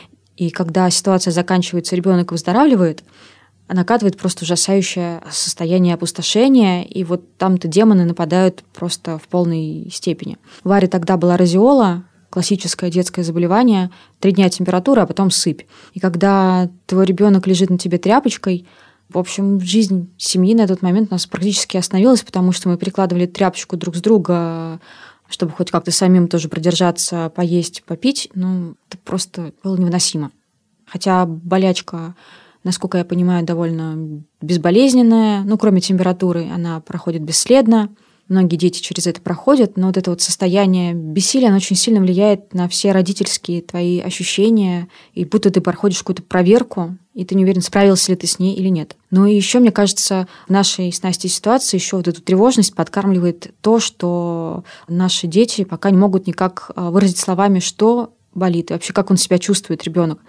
И 0.40 0.49
когда 0.49 0.88
ситуация 0.88 1.32
заканчивается, 1.32 1.94
ребенок 1.94 2.32
выздоравливает, 2.32 3.04
накатывает 3.68 4.16
просто 4.16 4.44
ужасающее 4.44 5.20
состояние 5.30 5.92
опустошения, 5.92 6.82
и 6.82 7.04
вот 7.04 7.37
там-то 7.37 7.68
демоны 7.68 8.06
нападают 8.06 8.64
просто 8.73 9.18
в 9.18 9.28
полной 9.28 9.90
степени. 9.92 10.38
Варе 10.64 10.88
тогда 10.88 11.18
была 11.18 11.37
разиола, 11.37 12.04
классическое 12.30 12.90
детское 12.90 13.23
заболевание, 13.23 13.90
три 14.18 14.32
дня 14.32 14.49
температура, 14.49 15.02
а 15.02 15.06
потом 15.06 15.30
сыпь. 15.30 15.64
И 15.92 16.00
когда 16.00 16.70
твой 16.87 17.04
ребенок 17.04 17.47
лежит 17.47 17.68
на 17.68 17.76
тебе 17.76 17.99
тряпочкой, 17.99 18.66
в 19.11 19.18
общем, 19.18 19.61
жизнь 19.61 20.09
семьи 20.16 20.54
на 20.54 20.66
тот 20.66 20.80
момент 20.80 21.09
у 21.11 21.14
нас 21.16 21.26
практически 21.26 21.76
остановилась, 21.76 22.23
потому 22.23 22.52
что 22.52 22.70
мы 22.70 22.78
перекладывали 22.78 23.26
тряпочку 23.26 23.76
друг 23.76 23.94
с 23.94 24.00
друга, 24.00 24.80
чтобы 25.30 25.52
хоть 25.52 25.70
как-то 25.70 25.90
самим 25.90 26.28
тоже 26.28 26.49
продержаться, 26.49 27.30
поесть, 27.34 27.82
попить. 27.84 28.28
Ну, 28.34 28.75
это 28.88 28.99
просто 28.99 29.52
было 29.62 29.76
невыносимо. 29.76 30.30
Хотя 30.84 31.25
болячка 31.25 32.14
насколько 32.64 32.99
я 32.99 33.04
понимаю, 33.04 33.44
довольно 33.44 34.22
безболезненная. 34.40 35.42
Ну, 35.44 35.56
кроме 35.58 35.80
температуры, 35.80 36.49
она 36.50 36.80
проходит 36.80 37.22
бесследно. 37.22 37.88
Многие 38.30 38.54
дети 38.54 38.80
через 38.80 39.08
это 39.08 39.20
проходят, 39.20 39.76
но 39.76 39.88
вот 39.88 39.96
это 39.96 40.10
вот 40.10 40.20
состояние 40.20 40.94
бессилия, 40.94 41.49
оно 41.49 41.56
очень 41.56 41.75
сильно 41.75 42.00
влияет 42.00 42.54
на 42.54 42.68
все 42.68 42.92
родительские 42.92 43.60
твои 43.60 43.99
ощущения, 43.99 44.87
и 45.14 45.25
будто 45.25 45.50
ты 45.50 45.60
проходишь 45.60 45.99
какую-то 45.99 46.22
проверку, 46.22 46.96
и 47.12 47.25
ты 47.25 47.34
не 47.34 47.42
уверен, 47.42 47.60
справился 47.60 48.12
ли 48.12 48.16
ты 48.16 48.28
с 48.28 48.38
ней 48.38 48.54
или 48.54 48.68
нет. 48.68 48.94
Ну 49.10 49.26
и 49.26 49.34
еще, 49.34 49.58
мне 49.58 49.72
кажется, 49.72 50.28
в 50.46 50.50
нашей 50.52 50.92
с 50.92 51.02
Настей 51.02 51.28
ситуации 51.28 51.76
еще 51.76 51.96
вот 51.96 52.06
эту 52.06 52.22
тревожность 52.22 52.72
подкармливает 52.72 53.52
то, 53.62 53.80
что 53.80 54.62
наши 54.87 55.26
дети 55.26 55.64
пока 55.64 55.90
не 55.90 55.99
могут 55.99 56.28
никак 56.28 56.70
а, 56.76 56.92
выразить 56.92 57.18
словами, 57.18 57.58
что 57.58 58.12
болит, 58.32 58.70
и 58.70 58.75
вообще 58.75 58.92
как 58.92 59.10
он 59.10 59.16
себя 59.16 59.40
чувствует, 59.40 59.82
ребенок. 59.82 60.20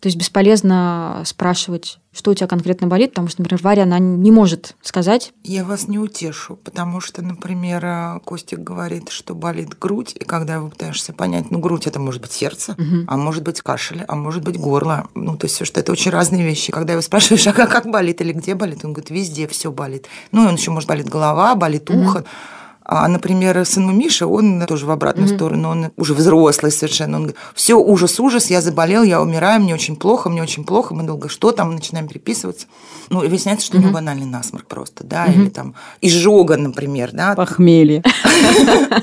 То 0.00 0.08
есть 0.08 0.16
бесполезно 0.16 1.22
спрашивать, 1.26 1.98
что 2.12 2.30
у 2.30 2.34
тебя 2.34 2.46
конкретно 2.46 2.86
болит, 2.86 3.10
потому 3.10 3.28
что, 3.28 3.42
например, 3.42 3.62
Варя, 3.62 3.82
она 3.82 3.98
не 3.98 4.30
может 4.30 4.74
сказать. 4.80 5.32
Я 5.44 5.62
вас 5.62 5.88
не 5.88 5.98
утешу, 5.98 6.56
потому 6.56 7.00
что, 7.00 7.22
например, 7.22 8.20
Костик 8.24 8.60
говорит, 8.60 9.10
что 9.10 9.34
болит 9.34 9.78
грудь, 9.78 10.16
и 10.18 10.24
когда 10.24 10.60
вы 10.60 10.70
пытаешься 10.70 11.12
понять, 11.12 11.50
ну, 11.50 11.58
грудь 11.58 11.86
это 11.86 12.00
может 12.00 12.22
быть 12.22 12.32
сердце, 12.32 12.72
угу. 12.72 13.04
а 13.06 13.16
может 13.18 13.42
быть 13.42 13.60
кашель, 13.60 14.04
а 14.08 14.16
может 14.16 14.42
быть 14.42 14.58
горло. 14.58 15.06
Ну, 15.14 15.36
то 15.36 15.44
есть, 15.44 15.56
все, 15.56 15.66
что 15.66 15.80
это 15.80 15.92
очень 15.92 16.10
разные 16.10 16.44
вещи. 16.44 16.72
Когда 16.72 16.94
его 16.94 17.02
спрашиваешь, 17.02 17.46
а 17.46 17.52
как 17.52 17.86
болит 17.90 18.22
или 18.22 18.32
где 18.32 18.54
болит, 18.54 18.84
он 18.84 18.94
говорит, 18.94 19.10
везде 19.10 19.46
все 19.46 19.70
болит. 19.70 20.06
Ну, 20.32 20.44
и 20.44 20.48
он 20.48 20.54
еще 20.54 20.70
может 20.70 20.88
болит 20.88 21.08
голова, 21.08 21.54
болит 21.54 21.90
ухо. 21.90 22.18
Угу. 22.18 22.26
А, 22.92 23.06
например, 23.06 23.64
сын 23.64 23.96
Миша, 23.96 24.26
он 24.26 24.66
тоже 24.66 24.84
в 24.84 24.90
обратную 24.90 25.28
mm-hmm. 25.28 25.36
сторону, 25.36 25.68
он 25.68 25.90
уже 25.96 26.12
взрослый 26.12 26.72
совершенно. 26.72 27.18
Он 27.18 27.22
говорит, 27.22 27.40
все, 27.54 27.78
ужас, 27.78 28.18
ужас, 28.18 28.50
я 28.50 28.60
заболел, 28.60 29.04
я 29.04 29.22
умираю, 29.22 29.60
мне 29.60 29.72
очень 29.72 29.94
плохо, 29.94 30.28
мне 30.28 30.42
очень 30.42 30.64
плохо. 30.64 30.92
Мы 30.92 31.04
долго, 31.04 31.28
что 31.28 31.52
там, 31.52 31.72
начинаем 31.72 32.08
переписываться. 32.08 32.66
Ну, 33.08 33.22
и 33.22 33.28
выясняется, 33.28 33.64
что 33.64 33.76
mm-hmm. 33.76 33.80
у 33.80 33.82
него 33.82 33.92
банальный 33.92 34.26
насморк 34.26 34.66
просто, 34.66 35.04
да, 35.04 35.26
mm-hmm. 35.26 35.34
или 35.34 35.48
там 35.50 35.74
изжога, 36.00 36.56
например, 36.56 37.12
да. 37.12 37.36
Похмелье. 37.36 38.02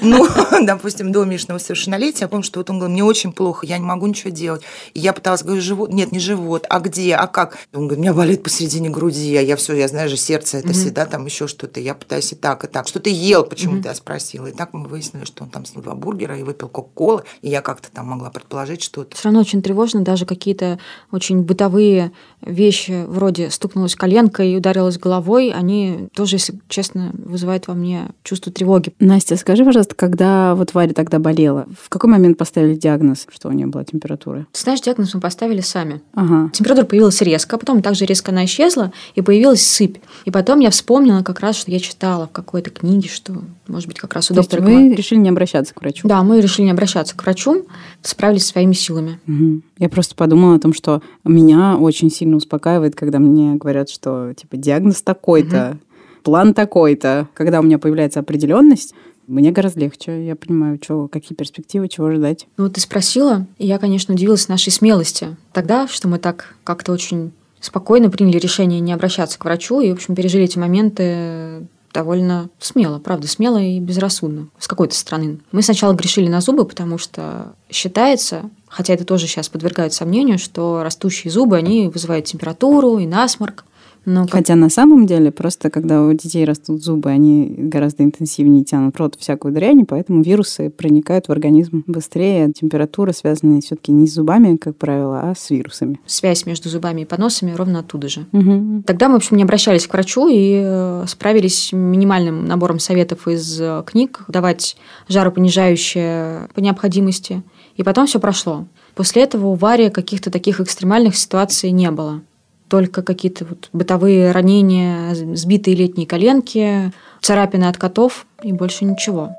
Ну, 0.02 0.28
допустим, 0.62 1.12
до 1.12 1.24
Мишного 1.24 1.60
совершеннолетия, 1.60 2.26
я 2.26 2.28
помню, 2.28 2.44
что 2.44 2.60
вот 2.60 2.70
он 2.70 2.80
говорил, 2.80 2.94
мне 2.94 3.04
очень 3.04 3.32
плохо, 3.32 3.66
я 3.66 3.78
не 3.78 3.86
могу 3.86 4.06
ничего 4.06 4.32
делать. 4.32 4.62
И 4.94 5.00
я 5.00 5.14
пыталась, 5.14 5.44
говорю, 5.44 5.62
живот, 5.62 5.94
нет, 5.94 6.12
не 6.12 6.20
живот, 6.20 6.66
а 6.70 6.80
где, 6.80 7.16
а 7.16 7.28
как? 7.28 7.58
Он 7.74 7.88
говорит, 7.88 8.00
у 8.00 8.02
меня 8.02 8.14
болит 8.14 8.44
посередине 8.44 8.90
груди, 8.90 9.36
а 9.38 9.42
я 9.42 9.56
все, 9.56 9.74
я 9.74 9.88
знаю 9.88 10.10
же, 10.10 10.18
сердце 10.18 10.58
это 10.58 10.74
всегда 10.74 11.06
там 11.06 11.26
еще 11.26 11.48
что-то, 11.48 11.80
я 11.80 11.94
пытаюсь 11.94 12.32
и 12.34 12.36
так, 12.36 12.66
и 12.66 12.68
так. 12.68 12.88
Что 12.88 13.00
ты 13.00 13.10
ел, 13.10 13.46
почему 13.46 13.77
Вот 13.78 13.86
я 13.86 13.96
спросила. 13.96 14.48
И 14.48 14.52
так 14.52 14.74
мы 14.74 14.88
выяснили, 14.88 15.26
что 15.26 15.44
он 15.44 15.50
там 15.50 15.66
съел 15.66 15.82
два 15.82 15.96
бургера 15.96 16.38
и 16.38 16.44
выпил 16.44 16.70
кока-колы. 16.70 17.24
И 17.42 17.50
я 17.50 17.62
как-то 17.62 17.92
там 17.92 18.08
могла 18.08 18.30
предположить, 18.30 18.84
что 18.84 19.04
это... 19.04 19.16
Все 19.16 19.26
равно 19.26 19.40
очень 19.40 19.62
тревожно, 19.62 20.02
даже 20.02 20.26
какие-то 20.26 20.80
очень 21.12 21.42
бытовые 21.42 22.12
вещи, 22.42 23.06
вроде 23.08 23.50
стукнулась 23.50 23.96
коленкой 23.96 24.54
и 24.54 24.58
ударилась 24.58 24.98
головой, 24.98 25.52
они 25.52 26.10
тоже, 26.14 26.36
если 26.36 26.60
честно, 26.68 27.12
вызывают 27.14 27.68
во 27.68 27.74
мне 27.74 28.10
чувство 28.24 28.52
тревоги. 28.52 28.94
Настя, 29.00 29.36
скажи, 29.38 29.66
пожалуйста, 29.66 29.96
когда 29.96 30.56
вот 30.56 30.74
Варя 30.74 30.94
тогда 30.94 31.20
болела, 31.20 31.68
в 31.82 31.90
какой 31.90 32.10
момент 32.10 32.38
поставили 32.38 32.76
диагноз, 32.76 33.28
что 33.30 33.50
у 33.50 33.52
нее 33.52 33.68
была 33.68 33.84
температура? 33.84 34.48
Ты 34.52 34.62
знаешь, 34.62 34.82
диагноз 34.82 35.14
мы 35.14 35.20
поставили 35.20 35.62
сами. 35.62 36.02
Ага. 36.14 36.50
Температура 36.54 36.86
появилась 36.86 37.22
резко, 37.22 37.56
а 37.56 37.60
потом 37.60 37.82
также 37.82 38.06
резко 38.06 38.32
она 38.32 38.46
исчезла, 38.46 38.92
и 39.16 39.22
появилась 39.22 39.66
сыпь. 39.66 39.98
И 40.26 40.32
потом 40.32 40.60
я 40.60 40.70
вспомнила 40.70 41.24
как 41.24 41.40
раз, 41.40 41.56
что 41.56 41.72
я 41.72 41.80
читала 41.80 42.28
в 42.28 42.32
какой-то 42.32 42.70
книге, 42.70 43.10
что, 43.10 43.34
может 43.72 43.88
быть, 43.88 44.00
как 44.00 44.14
раз 44.14 44.32
у 44.32 44.34
То 44.34 44.42
доктора... 44.42 44.62
вы 44.62 44.94
решили 44.96 45.20
не 45.20 45.30
обращаться 45.30 45.74
к 45.74 45.82
врачу? 45.82 46.08
Да, 46.08 46.24
мы 46.24 46.42
решили 46.42 46.66
не 46.66 46.72
обращаться 46.72 47.16
к 47.16 47.22
врачу, 47.24 47.66
справились 48.02 48.46
своими 48.46 48.74
силами. 48.74 49.20
Мгм. 49.26 49.64
Я 49.78 49.90
просто 49.90 50.16
подумала 50.16 50.56
о 50.56 50.60
том, 50.60 50.74
что 50.74 51.02
меня 51.24 51.78
очень 51.78 52.10
сильно 52.10 52.38
успокаивает, 52.38 52.96
когда 52.96 53.20
мне 53.20 53.56
говорят, 53.56 53.90
что 53.90 54.34
типа 54.34 54.58
диагноз 54.58 55.02
такой-то, 55.02 55.78
план 56.24 56.54
такой-то. 56.54 57.30
Когда 57.34 57.60
у 57.60 57.64
меня 57.64 57.80
появляется 57.80 58.20
определенность, 58.20 58.94
мне 59.28 59.52
гораздо 59.52 59.82
легче. 59.82 60.26
Я 60.26 60.36
понимаю, 60.36 60.78
чё, 60.78 61.10
какие 61.10 61.36
перспективы, 61.36 61.90
чего 61.90 62.12
ждать. 62.12 62.48
Ну, 62.56 62.70
ты 62.70 62.80
спросила, 62.80 63.46
и 63.58 63.68
я, 63.68 63.78
конечно, 63.78 64.14
удивилась 64.14 64.48
нашей 64.48 64.72
смелости 64.72 65.36
тогда, 65.52 65.88
что 65.88 66.08
мы 66.08 66.18
так 66.18 66.56
как-то 66.64 66.94
очень 66.94 67.32
спокойно 67.60 68.10
приняли 68.10 68.38
решение 68.38 68.80
не 68.80 68.94
обращаться 68.94 69.38
к 69.38 69.46
врачу 69.46 69.82
и, 69.82 69.90
в 69.90 69.94
общем, 69.94 70.16
пережили 70.16 70.46
эти 70.46 70.58
моменты 70.58 71.68
довольно 71.94 72.50
смело, 72.60 73.00
правда, 73.00 73.28
смело 73.28 73.58
и 73.58 73.80
безрассудно 73.80 74.48
с 74.60 74.68
какой-то 74.68 74.96
стороны. 74.96 75.40
Мы 75.52 75.62
сначала 75.62 75.94
грешили 75.94 76.28
на 76.28 76.42
зубы, 76.42 76.66
потому 76.66 76.98
что 76.98 77.54
считается, 77.70 78.50
хотя 78.68 78.94
это 78.94 79.06
тоже 79.06 79.28
сейчас 79.28 79.50
подвергают 79.50 79.94
сомнению, 79.94 80.40
что 80.40 80.84
растущие 80.84 81.32
зубы, 81.32 81.58
они 81.58 81.88
вызывают 81.88 82.26
температуру 82.26 82.98
и 82.98 83.08
насморк. 83.08 83.66
Но 84.10 84.24
как- 84.24 84.32
Хотя 84.32 84.56
на 84.56 84.70
самом 84.70 85.06
деле, 85.06 85.32
просто 85.34 85.70
когда 85.70 86.02
у 86.02 86.14
детей 86.14 86.46
растут 86.46 86.82
зубы, 86.82 87.10
они 87.10 87.54
гораздо 87.58 88.04
интенсивнее 88.06 88.64
тянут 88.64 88.96
в 88.96 89.00
рот 89.00 89.16
всякую 89.20 89.54
дрянь, 89.54 89.86
поэтому 89.86 90.24
вирусы 90.24 90.70
проникают 90.70 91.28
в 91.28 91.32
организм 91.34 91.84
быстрее. 91.88 92.54
Температура 92.54 93.12
связана 93.12 93.60
все-таки 93.60 93.92
не 93.92 94.08
с 94.08 94.14
зубами, 94.14 94.56
как 94.56 94.78
правило, 94.78 95.20
а 95.30 95.36
с 95.36 95.50
вирусами. 95.50 96.00
связь 96.06 96.46
между 96.46 96.70
зубами 96.70 97.02
и 97.02 97.06
поносами 97.06 97.52
ровно 97.52 97.80
оттуда 97.80 98.08
же. 98.08 98.26
Мгм. 98.32 98.84
Тогда 98.84 99.10
мы, 99.10 99.16
в 99.16 99.18
общем, 99.18 99.36
не 99.36 99.44
обращались 99.44 99.88
к 99.88 99.94
врачу 99.94 100.30
и 100.30 100.62
э, 100.64 101.04
справились 101.08 101.74
минимальным 101.74 102.46
набором 102.46 102.80
советов 102.80 103.28
из 103.28 103.60
э, 103.60 103.84
книг, 103.86 104.24
давать 104.30 104.78
жаропонижающее 105.10 106.48
по 106.54 106.60
необходимости. 106.60 107.44
И 107.76 107.84
потом 107.84 108.08
все 108.08 108.20
прошло. 108.20 108.66
После 108.96 109.24
этого 109.24 109.48
у 109.48 109.54
Вари 109.56 109.90
каких-то 109.90 110.32
таких 110.32 110.60
экстремальных 110.62 111.16
ситуаций 111.16 111.72
не 111.72 111.92
было. 111.92 112.22
Только 112.70 113.02
какие-то 113.02 113.46
вот 113.46 113.70
бытовые 113.72 114.32
ранения, 114.32 115.16
сбитые 115.36 115.76
летние 115.76 116.06
коленки, 116.06 116.92
царапины 117.22 117.66
от 117.66 117.78
котов 117.78 118.26
и 118.44 118.52
больше 118.52 118.86
ничего. 118.86 119.30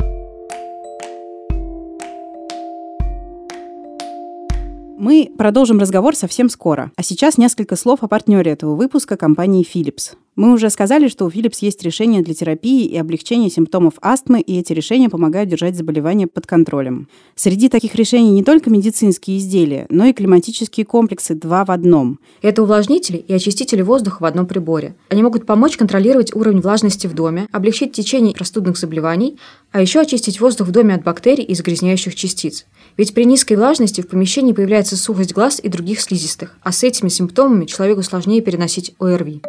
Мы 4.98 5.30
продолжим 5.38 5.78
разговор 5.78 6.16
совсем 6.16 6.48
скоро. 6.48 6.90
А 6.96 7.02
сейчас 7.02 7.38
несколько 7.38 7.76
слов 7.76 8.02
о 8.02 8.08
партнере 8.08 8.50
этого 8.50 8.74
выпуска 8.74 9.16
компании 9.16 9.64
Philips. 9.64 10.16
Мы 10.38 10.52
уже 10.52 10.70
сказали, 10.70 11.08
что 11.08 11.24
у 11.24 11.30
Philips 11.30 11.58
есть 11.62 11.82
решения 11.82 12.22
для 12.22 12.32
терапии 12.32 12.86
и 12.86 12.96
облегчения 12.96 13.50
симптомов 13.50 13.94
астмы, 14.00 14.40
и 14.40 14.56
эти 14.56 14.72
решения 14.72 15.08
помогают 15.08 15.50
держать 15.50 15.74
заболевание 15.74 16.28
под 16.28 16.46
контролем. 16.46 17.08
Среди 17.34 17.68
таких 17.68 17.96
решений 17.96 18.30
не 18.30 18.44
только 18.44 18.70
медицинские 18.70 19.38
изделия, 19.38 19.86
но 19.90 20.04
и 20.04 20.12
климатические 20.12 20.86
комплексы 20.86 21.34
два 21.34 21.64
в 21.64 21.72
одном. 21.72 22.20
Это 22.40 22.62
увлажнители 22.62 23.16
и 23.16 23.34
очистители 23.34 23.82
воздуха 23.82 24.22
в 24.22 24.26
одном 24.26 24.46
приборе. 24.46 24.94
Они 25.08 25.24
могут 25.24 25.44
помочь 25.44 25.76
контролировать 25.76 26.32
уровень 26.32 26.60
влажности 26.60 27.08
в 27.08 27.14
доме, 27.14 27.48
облегчить 27.50 27.90
течение 27.90 28.32
простудных 28.32 28.78
заболеваний, 28.78 29.38
а 29.72 29.80
еще 29.82 29.98
очистить 30.02 30.40
воздух 30.40 30.68
в 30.68 30.70
доме 30.70 30.94
от 30.94 31.02
бактерий 31.02 31.42
и 31.42 31.56
загрязняющих 31.56 32.14
частиц. 32.14 32.66
Ведь 32.96 33.12
при 33.12 33.24
низкой 33.24 33.54
влажности 33.54 34.02
в 34.02 34.06
помещении 34.06 34.52
появляется 34.52 34.96
сухость 34.96 35.32
глаз 35.32 35.58
и 35.60 35.68
других 35.68 36.00
слизистых, 36.00 36.56
а 36.62 36.70
с 36.70 36.84
этими 36.84 37.08
симптомами 37.08 37.64
человеку 37.64 38.04
сложнее 38.04 38.40
переносить 38.40 38.94
ОРВИ. 39.00 39.42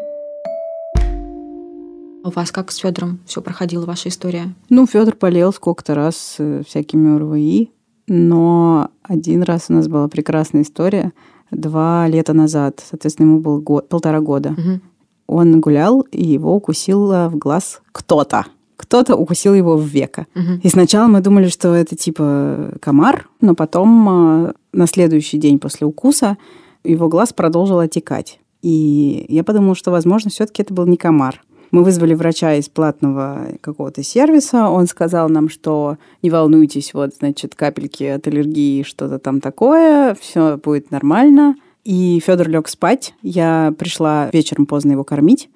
У 2.24 2.30
вас 2.30 2.52
как 2.52 2.72
с 2.72 2.78
Федором 2.78 3.20
все 3.26 3.42
проходила 3.42 3.86
ваша 3.86 4.10
история? 4.10 4.54
Ну, 4.70 4.86
Федор 4.86 5.16
болел 5.20 5.54
сколько-то 5.54 5.96
раз 5.96 6.36
э, 6.38 6.64
всякими 6.68 7.16
ОРВИ, 7.16 7.72
но 8.08 8.90
один 9.04 9.44
раз 9.44 9.66
у 9.70 9.74
нас 9.74 9.88
была 9.88 10.08
прекрасная 10.08 10.64
история. 10.64 11.14
Два 11.52 12.08
лета 12.08 12.34
назад, 12.34 12.84
соответственно, 12.88 13.28
ему 13.28 13.40
было 13.40 13.60
год, 13.60 13.88
полтора 13.88 14.20
года. 14.20 14.52
Мгм. 14.52 14.82
Он 15.28 15.62
гулял, 15.62 16.02
и 16.12 16.26
его 16.26 16.56
укусил 16.56 17.08
в 17.30 17.38
глаз 17.38 17.82
кто-то. 17.92 18.46
Кто-то 18.76 19.16
укусил 19.16 19.54
его 19.54 19.78
в 19.78 19.86
веко. 19.86 20.28
Мгм. 20.36 20.60
И 20.64 20.70
сначала 20.70 21.08
мы 21.08 21.22
думали, 21.22 21.48
что 21.48 21.74
это 21.74 21.96
типа 21.96 22.74
комар, 22.82 23.30
но 23.40 23.56
потом 23.56 24.10
э, 24.10 24.54
на 24.74 24.88
следующий 24.88 25.38
день 25.38 25.60
после 25.60 25.88
укуса 25.88 26.38
его 26.84 27.08
глаз 27.08 27.32
продолжил 27.32 27.80
отекать. 27.80 28.40
И 28.62 29.26
я 29.30 29.44
подумала, 29.44 29.76
что, 29.76 29.92
возможно, 29.92 30.30
все-таки 30.30 30.62
это 30.64 30.74
был 30.74 30.86
не 30.86 30.98
комар. 30.98 31.42
Мы 31.72 31.84
вызвали 31.84 32.14
врача 32.14 32.56
из 32.56 32.70
платного 32.70 33.48
какого-то 33.62 34.04
сервиса. 34.04 34.70
Он 34.70 34.88
сказал 34.88 35.30
нам, 35.30 35.50
что 35.50 35.98
не 36.22 36.30
волнуйтесь, 36.30 36.94
вот, 36.94 37.16
значит, 37.16 37.56
капельки 37.56 38.04
от 38.04 38.28
аллергии, 38.28 38.84
что-то 38.84 39.20
там 39.20 39.40
такое, 39.40 40.16
все 40.20 40.58
будет 40.58 40.92
нормально. 40.92 41.56
И 41.84 42.22
Федор 42.26 42.50
лег 42.50 42.68
спать. 42.68 43.14
Я 43.22 43.74
пришла 43.78 44.30
вечером 44.34 44.66
поздно 44.66 44.94
его 44.94 45.04
кормить 45.04 45.50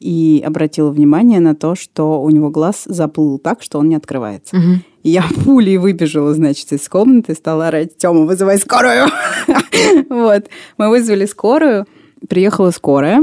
и 0.00 0.42
обратила 0.44 0.90
внимание 0.90 1.40
на 1.40 1.54
то, 1.54 1.74
что 1.74 2.22
у 2.22 2.30
него 2.30 2.50
глаз 2.50 2.84
заплыл 2.86 3.38
так, 3.38 3.62
что 3.62 3.78
он 3.78 3.88
не 3.88 3.94
открывается. 3.94 4.56
И 5.02 5.10
Я 5.10 5.24
пулей 5.44 5.76
выбежала, 5.76 6.34
значит, 6.34 6.72
из 6.72 6.88
комнаты, 6.88 7.34
стала 7.34 7.68
орать, 7.68 7.96
Тёма, 7.98 8.26
вызывай 8.26 8.58
скорую. 8.58 9.06
Вот. 10.08 10.46
Мы 10.76 10.88
вызвали 10.90 11.24
скорую, 11.24 11.86
приехала 12.28 12.70
скорая, 12.70 13.22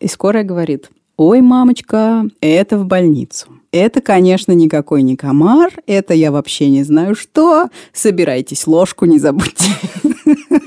и 0.00 0.08
скорая 0.08 0.42
говорит, 0.42 0.90
ой, 1.18 1.42
мамочка, 1.42 2.24
это 2.40 2.78
в 2.78 2.86
больницу. 2.86 3.48
Это, 3.72 4.00
конечно, 4.00 4.52
никакой 4.52 5.02
не 5.02 5.16
комар, 5.16 5.72
это 5.86 6.14
я 6.14 6.32
вообще 6.32 6.70
не 6.70 6.84
знаю 6.84 7.14
что. 7.14 7.68
Собирайтесь, 7.92 8.66
ложку 8.66 9.04
не 9.04 9.18
забудьте. 9.18 9.64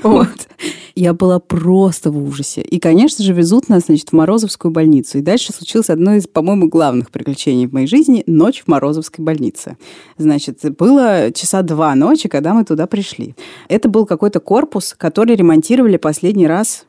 Вот. 0.02 0.48
Я 0.96 1.14
была 1.14 1.38
просто 1.38 2.10
в 2.10 2.20
ужасе. 2.20 2.60
И, 2.62 2.80
конечно 2.80 3.24
же, 3.24 3.32
везут 3.32 3.68
нас, 3.68 3.84
значит, 3.86 4.08
в 4.08 4.12
Морозовскую 4.12 4.72
больницу. 4.72 5.18
И 5.18 5.22
дальше 5.22 5.52
случилось 5.52 5.88
одно 5.88 6.14
из, 6.14 6.26
по-моему, 6.26 6.68
главных 6.68 7.12
приключений 7.12 7.66
в 7.66 7.72
моей 7.72 7.86
жизни– 7.86 8.24
ночь 8.26 8.62
в 8.64 8.68
Морозовской 8.68 9.24
больнице. 9.24 9.76
Значит, 10.18 10.58
было 10.76 11.30
часа 11.32 11.62
два 11.62 11.94
ночи, 11.94 12.28
когда 12.28 12.52
мы 12.54 12.64
туда 12.64 12.88
пришли. 12.88 13.36
Это 13.68 13.88
был 13.88 14.04
какой-то 14.04 14.40
корпус, 14.40 14.94
который 14.98 15.36
ремонтировали 15.36 15.96
последний 15.96 16.48
раз 16.48 16.86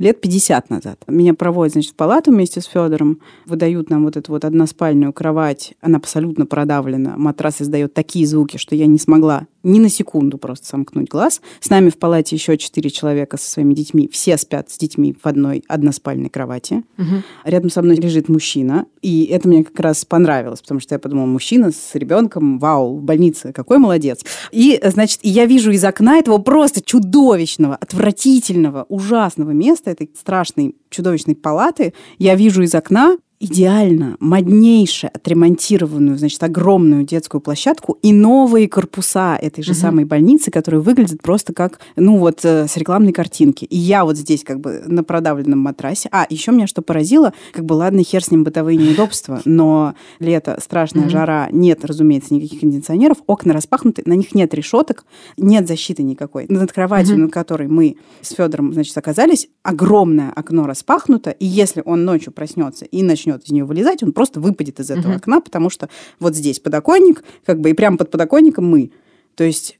лет 0.00 0.20
50 0.20 0.70
назад. 0.70 1.04
Меня 1.06 1.34
проводят, 1.34 1.74
значит, 1.74 1.92
в 1.92 1.94
палату 1.94 2.32
вместе 2.32 2.60
с 2.60 2.64
Федором, 2.64 3.20
выдают 3.46 3.90
нам 3.90 4.04
вот 4.04 4.16
эту 4.16 4.32
вот 4.32 4.44
односпальную 4.44 5.12
кровать, 5.12 5.74
она 5.80 5.98
абсолютно 5.98 6.46
продавлена, 6.46 7.14
матрас 7.16 7.62
издает 7.62 7.94
такие 7.94 8.26
звуки, 8.26 8.56
что 8.56 8.74
я 8.74 8.86
не 8.86 8.98
смогла 8.98 9.46
ни 9.62 9.78
на 9.78 9.88
секунду 9.88 10.38
просто 10.38 10.66
сомкнуть 10.66 11.08
глаз. 11.08 11.40
С 11.60 11.70
нами 11.70 11.90
в 11.90 11.98
палате 11.98 12.36
еще 12.36 12.56
четыре 12.56 12.90
человека 12.90 13.36
со 13.36 13.50
своими 13.50 13.74
детьми, 13.74 14.08
все 14.10 14.36
спят 14.36 14.70
с 14.70 14.78
детьми 14.78 15.14
в 15.20 15.26
одной 15.26 15.64
односпальной 15.68 16.30
кровати. 16.30 16.82
Мгм. 16.96 17.22
Рядом 17.44 17.70
со 17.70 17.82
мной 17.82 17.96
лежит 17.96 18.28
мужчина, 18.28 18.86
и 19.02 19.24
это 19.24 19.48
мне 19.48 19.64
как 19.64 19.78
раз 19.80 20.04
понравилось, 20.04 20.60
потому 20.60 20.80
что 20.80 20.94
я 20.94 20.98
подумала, 20.98 21.26
мужчина 21.26 21.70
с 21.72 21.94
ребенком, 21.94 22.58
вау, 22.58 22.98
в 22.98 23.02
больнице, 23.02 23.52
какой 23.52 23.78
молодец. 23.78 24.24
И, 24.50 24.80
значит, 24.82 25.20
я 25.22 25.46
вижу 25.46 25.70
из 25.70 25.84
окна 25.84 26.18
этого 26.18 26.38
просто 26.38 26.82
чудовищного, 26.82 27.76
отвратительного, 27.76 28.86
ужасного 28.88 29.50
места, 29.50 29.90
этой 29.90 30.10
страшной, 30.18 30.76
чудовищной 30.90 31.34
палаты, 31.34 31.94
я 32.18 32.34
вижу 32.34 32.62
из 32.62 32.74
окна 32.74 33.16
идеально, 33.40 34.16
моднейше 34.20 35.06
отремонтированную, 35.08 36.18
значит, 36.18 36.42
огромную 36.42 37.04
детскую 37.04 37.40
площадку 37.40 37.98
и 38.02 38.12
новые 38.12 38.68
корпуса 38.68 39.36
этой 39.40 39.64
же 39.64 39.72
Мгм. 39.72 39.80
самой 39.80 40.04
больницы, 40.04 40.50
которые 40.50 40.82
выглядят 40.82 41.22
просто 41.22 41.54
как, 41.54 41.80
ну 41.96 42.18
вот, 42.18 42.44
э, 42.44 42.68
с 42.68 42.76
рекламной 42.76 43.12
картинки. 43.12 43.64
И 43.64 43.78
я 43.78 44.04
вот 44.04 44.18
здесь 44.18 44.44
как 44.44 44.60
бы 44.60 44.82
на 44.86 45.02
продавленном 45.02 45.58
матрасе. 45.58 46.10
А, 46.12 46.26
еще 46.28 46.52
меня 46.52 46.66
что 46.66 46.82
поразило, 46.82 47.32
как 47.52 47.64
бы, 47.64 47.72
ладно, 47.72 48.02
хер 48.04 48.22
с 48.22 48.30
ним 48.30 48.44
бытовые 48.44 48.76
неудобства, 48.76 49.40
но 49.46 49.94
лето, 50.18 50.58
страшная 50.62 51.02
Мгм. 51.04 51.10
жара, 51.10 51.48
нет, 51.50 51.82
разумеется, 51.84 52.34
никаких 52.34 52.60
кондиционеров, 52.60 53.18
окна 53.26 53.54
распахнуты, 53.54 54.02
на 54.04 54.12
них 54.12 54.34
нет 54.34 54.52
решеток, 54.52 55.06
нет 55.38 55.66
защиты 55.66 56.02
никакой. 56.02 56.44
Над 56.50 56.70
кроватью, 56.72 57.14
Мгм. 57.14 57.22
над 57.24 57.32
которой 57.32 57.68
мы 57.68 57.96
с 58.20 58.32
Федором, 58.34 58.74
значит, 58.74 58.96
оказались, 58.98 59.48
огромное 59.62 60.30
окно 60.30 60.66
распахнуто, 60.66 61.30
и 61.30 61.46
если 61.46 61.80
он 61.86 62.04
ночью 62.04 62.32
проснется 62.34 62.84
и 62.84 63.02
начнет 63.02 63.29
начнет 63.30 63.44
из 63.46 63.52
нее 63.52 63.64
вылезать, 63.64 64.02
он 64.02 64.12
просто 64.12 64.40
выпадет 64.40 64.80
из 64.80 64.90
этого 64.90 65.12
угу. 65.12 65.16
окна, 65.16 65.40
потому 65.40 65.70
что 65.70 65.88
вот 66.18 66.34
здесь 66.34 66.60
подоконник, 66.60 67.24
как 67.44 67.60
бы 67.60 67.70
и 67.70 67.72
прямо 67.72 67.96
под 67.96 68.10
подоконником 68.10 68.68
мы. 68.68 68.90
То 69.34 69.44
есть 69.44 69.78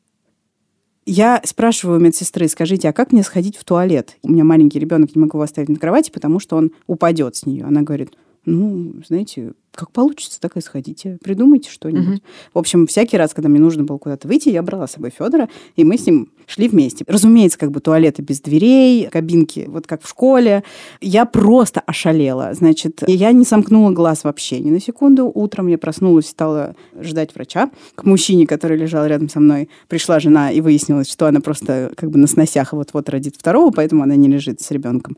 я 1.06 1.40
спрашиваю 1.44 1.98
у 1.98 2.02
медсестры, 2.02 2.48
скажите, 2.48 2.88
а 2.88 2.92
как 2.92 3.12
мне 3.12 3.22
сходить 3.22 3.56
в 3.56 3.64
туалет? 3.64 4.16
У 4.22 4.30
меня 4.30 4.44
маленький 4.44 4.78
ребенок, 4.78 5.14
не 5.14 5.20
могу 5.20 5.38
его 5.38 5.42
оставить 5.42 5.68
на 5.68 5.76
кровати, 5.76 6.10
потому 6.10 6.40
что 6.40 6.56
он 6.56 6.72
упадет 6.86 7.36
с 7.36 7.46
нее. 7.46 7.64
Она 7.64 7.82
говорит, 7.82 8.12
ну, 8.44 8.94
знаете, 9.06 9.52
как 9.72 9.92
получится, 9.92 10.40
так 10.40 10.56
и 10.56 10.60
сходите. 10.60 11.18
Придумайте 11.22 11.70
что-нибудь. 11.70 12.18
Угу. 12.18 12.28
В 12.54 12.58
общем, 12.58 12.86
всякий 12.86 13.16
раз, 13.16 13.34
когда 13.34 13.48
мне 13.48 13.60
нужно 13.60 13.84
было 13.84 13.98
куда-то 13.98 14.26
выйти, 14.26 14.48
я 14.48 14.62
брала 14.62 14.86
с 14.86 14.92
собой 14.92 15.12
Федора, 15.16 15.48
и 15.76 15.84
мы 15.84 15.96
с 15.96 16.06
ним 16.06 16.32
шли 16.46 16.68
вместе. 16.68 17.04
Разумеется, 17.06 17.58
как 17.58 17.70
бы 17.70 17.80
туалеты 17.80 18.22
без 18.22 18.40
дверей, 18.40 19.08
кабинки, 19.08 19.66
вот 19.68 19.86
как 19.86 20.02
в 20.02 20.08
школе. 20.08 20.64
Я 21.00 21.24
просто 21.24 21.80
ошалела. 21.80 22.52
Значит, 22.54 23.02
я 23.06 23.30
не 23.32 23.44
сомкнула 23.44 23.92
глаз 23.92 24.24
вообще 24.24 24.58
ни 24.58 24.70
на 24.70 24.80
секунду. 24.80 25.30
Утром 25.32 25.68
я 25.68 25.78
проснулась, 25.78 26.26
стала 26.26 26.74
ждать 27.00 27.34
врача. 27.34 27.70
К 27.94 28.04
мужчине, 28.04 28.46
который 28.46 28.76
лежал 28.76 29.06
рядом 29.06 29.28
со 29.28 29.38
мной, 29.38 29.68
пришла 29.88 30.18
жена, 30.18 30.50
и 30.50 30.60
выяснилось, 30.60 31.10
что 31.10 31.26
она 31.26 31.40
просто 31.40 31.92
как 31.96 32.10
бы 32.10 32.18
на 32.18 32.26
сносях 32.26 32.72
вот-вот 32.72 33.08
родит 33.08 33.36
второго, 33.36 33.70
поэтому 33.70 34.02
она 34.02 34.16
не 34.16 34.28
лежит 34.28 34.60
с 34.60 34.70
ребенком. 34.72 35.16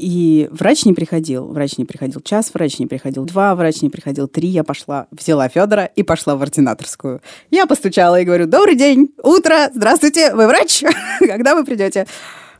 И 0.00 0.48
врач 0.50 0.86
не 0.86 0.94
приходил. 0.94 1.46
Врач 1.46 1.76
не 1.76 1.84
приходил 1.84 2.22
час, 2.22 2.50
врач 2.54 2.78
не 2.78 2.86
приходил 2.86 3.24
два, 3.24 3.54
врач 3.54 3.82
не 3.82 3.90
приходил 3.90 4.28
три. 4.28 4.48
Я 4.48 4.64
пошла, 4.64 5.06
взяла 5.10 5.48
Федора 5.48 5.84
и 5.84 6.02
пошла 6.02 6.36
в 6.36 6.42
ординаторскую. 6.42 7.20
Я 7.50 7.66
постучала 7.66 8.18
и 8.18 8.24
говорю, 8.24 8.46
добрый 8.46 8.76
день, 8.76 9.10
утро, 9.22 9.70
здравствуйте, 9.74 10.34
вы 10.34 10.46
врач? 10.46 10.82
Когда 11.18 11.54
вы 11.54 11.64
придете? 11.64 12.06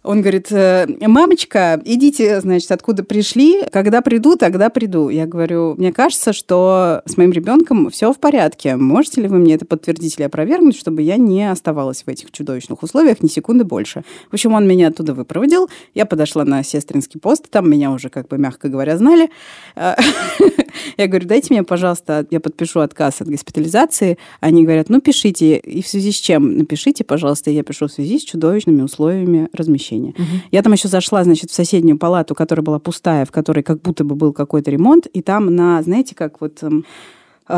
Он 0.02 0.22
говорит, 0.22 0.50
«Э, 0.50 0.86
мамочка, 1.00 1.80
идите, 1.84 2.40
значит, 2.40 2.72
откуда 2.72 3.04
пришли, 3.04 3.62
когда 3.70 4.00
приду, 4.00 4.36
тогда 4.36 4.70
приду. 4.70 5.10
Я 5.10 5.26
говорю, 5.26 5.74
мне 5.76 5.92
кажется, 5.92 6.32
что 6.32 7.02
с 7.04 7.16
моим 7.18 7.32
ребенком 7.32 7.90
все 7.90 8.12
в 8.12 8.18
порядке. 8.18 8.76
Можете 8.76 9.20
ли 9.20 9.28
вы 9.28 9.38
мне 9.38 9.54
это 9.54 9.66
подтвердить 9.66 10.16
или 10.16 10.24
опровергнуть, 10.24 10.76
чтобы 10.76 11.02
я 11.02 11.16
не 11.16 11.50
оставалась 11.50 12.02
в 12.02 12.08
этих 12.08 12.30
чудовищных 12.30 12.82
условиях 12.82 13.22
ни 13.22 13.28
секунды 13.28 13.64
больше? 13.64 14.02
В 14.30 14.34
общем, 14.34 14.54
он 14.54 14.66
меня 14.66 14.88
оттуда 14.88 15.12
выпроводил. 15.12 15.68
Я 15.94 16.06
подошла 16.06 16.44
на 16.44 16.62
сестринский 16.62 17.20
пост, 17.20 17.50
там 17.50 17.68
меня 17.68 17.90
уже, 17.90 18.08
как 18.08 18.28
бы, 18.28 18.38
мягко 18.38 18.68
говоря, 18.68 18.96
знали. 18.96 19.28
Я 20.96 21.06
говорю, 21.06 21.26
дайте 21.26 21.48
мне, 21.50 21.62
пожалуйста, 21.62 22.26
я 22.30 22.40
подпишу 22.40 22.80
отказ 22.80 23.20
от 23.20 23.28
госпитализации. 23.28 24.18
Они 24.40 24.64
говорят, 24.64 24.88
ну, 24.88 25.00
пишите. 25.00 25.56
И 25.58 25.82
в 25.82 25.88
связи 25.88 26.12
с 26.12 26.16
чем? 26.16 26.56
Напишите, 26.58 27.04
пожалуйста. 27.04 27.50
Я 27.50 27.62
пишу 27.62 27.86
в 27.86 27.92
связи 27.92 28.18
с 28.18 28.24
чудовищными 28.24 28.82
условиями 28.82 29.48
размещения. 29.52 30.10
Угу. 30.10 30.24
Я 30.50 30.62
там 30.62 30.72
еще 30.72 30.88
зашла, 30.88 31.24
значит, 31.24 31.50
в 31.50 31.54
соседнюю 31.54 31.98
палату, 31.98 32.34
которая 32.34 32.64
была 32.64 32.78
пустая, 32.78 33.24
в 33.24 33.30
которой 33.30 33.62
как 33.62 33.82
будто 33.82 34.04
бы 34.04 34.14
был 34.14 34.32
какой-то 34.32 34.70
ремонт. 34.70 35.06
И 35.06 35.22
там 35.22 35.54
на, 35.54 35.82
знаете, 35.82 36.14
как 36.14 36.40
вот 36.40 36.62
эм, 36.62 36.84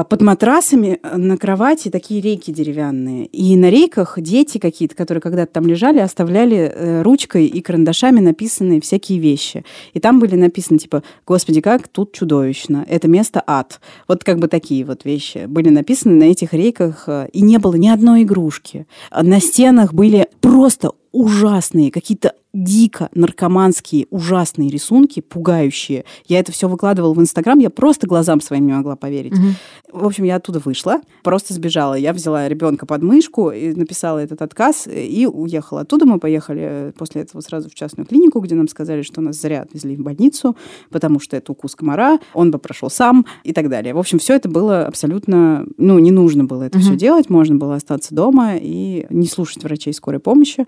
под 0.05 0.22
матрасами 0.22 0.98
э, 1.02 1.16
на 1.16 1.37
кровати 1.37 1.90
такие 1.90 2.20
рейки 2.20 2.50
деревянные. 2.50 3.26
И 3.26 3.57
на 3.57 3.70
рейках 3.70 4.18
дети 4.18 4.59
какие-то, 4.59 4.94
которые 4.94 5.20
когда-то 5.20 5.52
там 5.52 5.66
лежали, 5.66 5.98
оставляли 5.98 6.57
э, 6.57 7.02
ручкой 7.02 7.46
и 7.46 7.61
карандашами 7.61 8.20
написанные 8.20 8.81
всякие 8.81 9.18
вещи. 9.18 9.64
И 9.92 10.00
там 10.00 10.18
были 10.18 10.35
написаны, 10.35 10.78
типа, 10.78 11.02
«Господи, 11.26 11.61
как 11.61 11.88
тут 11.88 12.12
чудовищно! 12.12 12.87
Это 12.88 13.09
место 13.09 13.42
ад!» 13.46 13.81
Вот 14.09 14.24
как 14.24 14.38
бы 14.38 14.48
такие 14.48 14.85
вот 14.85 15.05
вещи 15.05 15.44
были 15.46 15.68
написаны 15.68 16.14
на 16.14 16.24
этих 16.24 16.55
рейках, 16.55 17.05
э, 17.07 17.28
и 17.33 17.42
не 17.42 17.59
было 17.59 17.74
ни 17.74 17.88
одной 17.88 18.22
игрушки. 18.22 18.87
На 19.11 19.40
стенах 19.40 19.92
были 19.92 20.28
просто 20.40 20.92
ужасные, 21.12 21.90
какие-то 21.90 22.33
дико 22.52 23.08
наркоманские, 23.14 24.06
ужасные 24.10 24.70
рисунки, 24.70 25.20
пугающие. 25.20 26.04
Я 26.26 26.38
это 26.38 26.52
все 26.52 26.68
выкладывала 26.68 27.14
в 27.14 27.20
Инстаграм, 27.20 27.58
я 27.58 27.70
просто 27.70 28.06
глазам 28.06 28.40
своим 28.40 28.66
не 28.66 28.72
могла 28.72 28.96
поверить. 28.96 29.32
Угу. 29.32 30.00
В 30.00 30.06
общем, 30.06 30.24
я 30.24 30.36
оттуда 30.36 30.58
вышла, 30.58 31.00
просто 31.22 31.54
сбежала. 31.54 31.94
Я 31.94 32.12
взяла 32.12 32.48
ребенка 32.48 32.86
под 32.86 33.02
мышку 33.02 33.50
и 33.50 33.74
написала 33.74 34.18
этот 34.18 34.42
отказ 34.42 34.86
и 34.86 35.26
уехала. 35.26 35.82
Оттуда 35.82 36.06
мы 36.06 36.18
поехали 36.18 36.92
после 36.96 37.22
этого 37.22 37.40
сразу 37.40 37.70
в 37.70 37.74
частную 37.74 38.06
клинику, 38.06 38.40
где 38.40 38.54
нам 38.54 38.68
сказали, 38.68 39.02
что 39.02 39.20
нас 39.20 39.40
зря 39.40 39.62
отвезли 39.62 39.96
в 39.96 40.00
больницу, 40.00 40.56
потому 40.90 41.20
что 41.20 41.36
это 41.36 41.52
укус 41.52 41.74
комара, 41.74 42.18
он 42.34 42.50
бы 42.50 42.58
прошел 42.58 42.90
сам 42.90 43.26
и 43.44 43.52
так 43.52 43.68
далее. 43.68 43.94
В 43.94 43.98
общем, 43.98 44.18
все 44.18 44.34
это 44.34 44.48
было 44.48 44.86
абсолютно, 44.86 45.66
ну, 45.78 45.98
не 45.98 46.10
нужно 46.10 46.44
было 46.44 46.64
это 46.64 46.78
угу. 46.78 46.84
все 46.84 46.96
делать, 46.96 47.30
можно 47.30 47.56
было 47.56 47.76
остаться 47.76 48.14
дома 48.14 48.56
и 48.56 49.06
не 49.10 49.26
слушать 49.26 49.62
врачей 49.64 49.94
скорой 49.94 50.20
помощи 50.20 50.66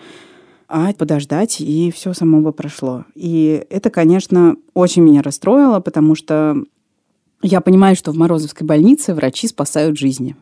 а 0.68 0.92
подождать, 0.94 1.60
и 1.60 1.90
все 1.90 2.12
само 2.12 2.40
бы 2.40 2.52
прошло. 2.52 3.04
И 3.14 3.64
это, 3.70 3.90
конечно, 3.90 4.56
очень 4.72 5.02
меня 5.02 5.22
расстроило, 5.22 5.80
потому 5.80 6.14
что 6.14 6.56
я 7.42 7.60
понимаю, 7.60 7.96
что 7.96 8.12
в 8.12 8.16
Морозовской 8.16 8.66
больнице 8.66 9.14
врачи 9.14 9.46
спасают 9.48 9.98
жизни. 9.98 10.36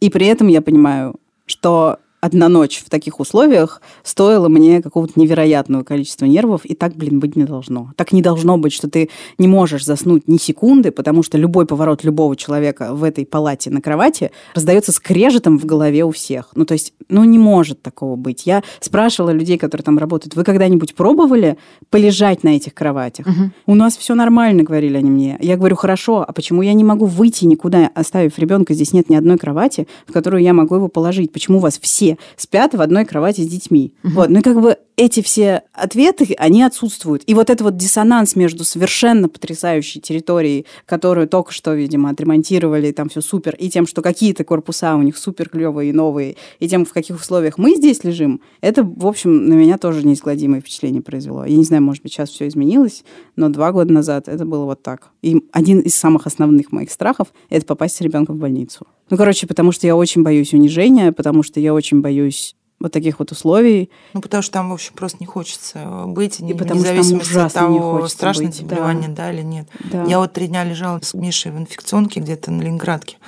И 0.00 0.10
при 0.10 0.26
этом 0.26 0.48
я 0.48 0.62
понимаю, 0.62 1.16
что 1.46 1.98
одна 2.20 2.48
ночь 2.48 2.82
в 2.84 2.90
таких 2.90 3.18
условиях 3.18 3.80
стоила 4.02 4.48
мне 4.48 4.82
какого-то 4.82 5.18
невероятного 5.18 5.82
количества 5.84 6.26
нервов, 6.26 6.64
и 6.64 6.74
так, 6.74 6.94
блин, 6.94 7.18
быть 7.18 7.36
не 7.36 7.44
должно. 7.44 7.92
Так 7.96 8.12
не 8.12 8.22
должно 8.22 8.58
быть, 8.58 8.72
что 8.72 8.88
ты 8.88 9.08
не 9.38 9.48
можешь 9.48 9.84
заснуть 9.84 10.28
ни 10.28 10.36
секунды, 10.36 10.90
потому 10.90 11.22
что 11.22 11.38
любой 11.38 11.66
поворот 11.66 12.04
любого 12.04 12.36
человека 12.36 12.94
в 12.94 13.04
этой 13.04 13.24
палате 13.24 13.70
на 13.70 13.80
кровати 13.80 14.30
раздается 14.54 14.92
скрежетом 14.92 15.58
в 15.58 15.64
голове 15.64 16.04
у 16.04 16.10
всех. 16.10 16.50
Ну, 16.54 16.64
то 16.64 16.74
есть, 16.74 16.92
ну, 17.08 17.24
не 17.24 17.38
может 17.38 17.82
такого 17.82 18.16
быть. 18.16 18.46
Я 18.46 18.62
спрашивала 18.80 19.30
людей, 19.30 19.58
которые 19.58 19.84
там 19.84 19.98
работают, 19.98 20.36
вы 20.36 20.44
когда-нибудь 20.44 20.94
пробовали 20.94 21.56
полежать 21.88 22.44
на 22.44 22.50
этих 22.50 22.74
кроватях? 22.74 23.26
Угу. 23.26 23.50
У 23.66 23.74
нас 23.74 23.96
все 23.96 24.14
нормально, 24.14 24.62
говорили 24.62 24.96
они 24.96 25.10
мне. 25.10 25.38
Я 25.40 25.56
говорю, 25.56 25.76
хорошо, 25.76 26.24
а 26.26 26.32
почему 26.32 26.62
я 26.62 26.74
не 26.74 26.84
могу 26.84 27.06
выйти 27.06 27.46
никуда, 27.46 27.90
оставив 27.94 28.38
ребенка? 28.38 28.74
Здесь 28.74 28.92
нет 28.92 29.08
ни 29.08 29.16
одной 29.16 29.38
кровати, 29.38 29.86
в 30.06 30.12
которую 30.12 30.42
я 30.42 30.52
могу 30.52 30.76
его 30.76 30.88
положить. 30.88 31.32
Почему 31.32 31.58
у 31.58 31.60
вас 31.60 31.78
все 31.78 32.09
спят 32.36 32.74
в 32.74 32.80
одной 32.80 33.04
кровати 33.04 33.42
с 33.42 33.48
детьми. 33.48 33.94
Угу. 34.04 34.12
Вот, 34.12 34.28
ну 34.30 34.40
и 34.40 34.42
как 34.42 34.60
бы 34.60 34.76
эти 35.00 35.22
все 35.22 35.62
ответы, 35.72 36.34
они 36.36 36.62
отсутствуют. 36.62 37.22
И 37.26 37.32
вот 37.32 37.48
этот 37.48 37.62
вот 37.62 37.76
диссонанс 37.78 38.36
между 38.36 38.64
совершенно 38.64 39.30
потрясающей 39.30 39.98
территорией, 39.98 40.66
которую 40.84 41.26
только 41.26 41.52
что, 41.52 41.72
видимо, 41.72 42.10
отремонтировали, 42.10 42.92
там 42.92 43.08
все 43.08 43.22
супер, 43.22 43.54
и 43.54 43.70
тем, 43.70 43.86
что 43.86 44.02
какие-то 44.02 44.44
корпуса 44.44 44.94
у 44.96 45.02
них 45.02 45.16
супер 45.16 45.48
клевые 45.48 45.90
и 45.90 45.92
новые, 45.94 46.36
и 46.58 46.68
тем, 46.68 46.84
в 46.84 46.92
каких 46.92 47.16
условиях 47.16 47.56
мы 47.56 47.76
здесь 47.76 48.04
лежим, 48.04 48.42
это, 48.60 48.82
в 48.84 49.06
общем, 49.06 49.46
на 49.46 49.54
меня 49.54 49.78
тоже 49.78 50.06
неизгладимое 50.06 50.60
впечатление 50.60 51.00
произвело. 51.00 51.46
Я 51.46 51.56
не 51.56 51.64
знаю, 51.64 51.82
может 51.82 52.02
быть, 52.02 52.12
сейчас 52.12 52.28
все 52.28 52.46
изменилось, 52.46 53.02
но 53.36 53.48
два 53.48 53.72
года 53.72 53.90
назад 53.92 54.28
это 54.28 54.44
было 54.44 54.66
вот 54.66 54.82
так. 54.82 55.08
И 55.22 55.42
один 55.52 55.80
из 55.80 55.94
самых 55.94 56.26
основных 56.26 56.72
моих 56.72 56.90
страхов– 56.90 57.28
это 57.48 57.64
попасть 57.64 57.96
с 57.96 58.00
ребенком 58.02 58.36
в 58.36 58.38
больницу. 58.38 58.86
Ну, 59.10 59.16
короче, 59.16 59.46
потому 59.46 59.72
что 59.72 59.86
я 59.86 59.96
очень 59.96 60.22
боюсь 60.22 60.54
унижения, 60.54 61.12
потому 61.12 61.42
что 61.42 61.60
я 61.60 61.74
очень 61.74 62.00
боюсь 62.00 62.54
вот 62.80 62.92
таких 62.92 63.18
вот 63.18 63.30
условий. 63.30 63.90
Ну, 64.14 64.22
потому 64.22 64.42
что 64.42 64.52
там, 64.52 64.70
в 64.70 64.72
общем, 64.72 64.94
просто 64.94 65.18
не 65.20 65.26
хочется 65.26 66.04
быть, 66.06 66.40
не, 66.40 66.54
потому 66.54 66.80
независимости 66.80 67.36
от 67.36 67.52
того, 67.52 68.08
страшно 68.08 68.46
быть, 68.46 68.56
заболевание, 68.56 69.08
да. 69.08 69.26
да 69.26 69.32
или 69.32 69.42
нет. 69.42 69.68
Да. 69.92 70.04
Я 70.04 70.18
вот 70.18 70.32
три 70.32 70.46
дня 70.46 70.64
лежала 70.64 70.98
с 71.02 71.12
Мишей 71.12 71.52
в 71.52 71.58
инфекционке 71.58 72.20
где-то 72.20 72.50
на 72.50 72.62
Ленинградке. 72.62 73.18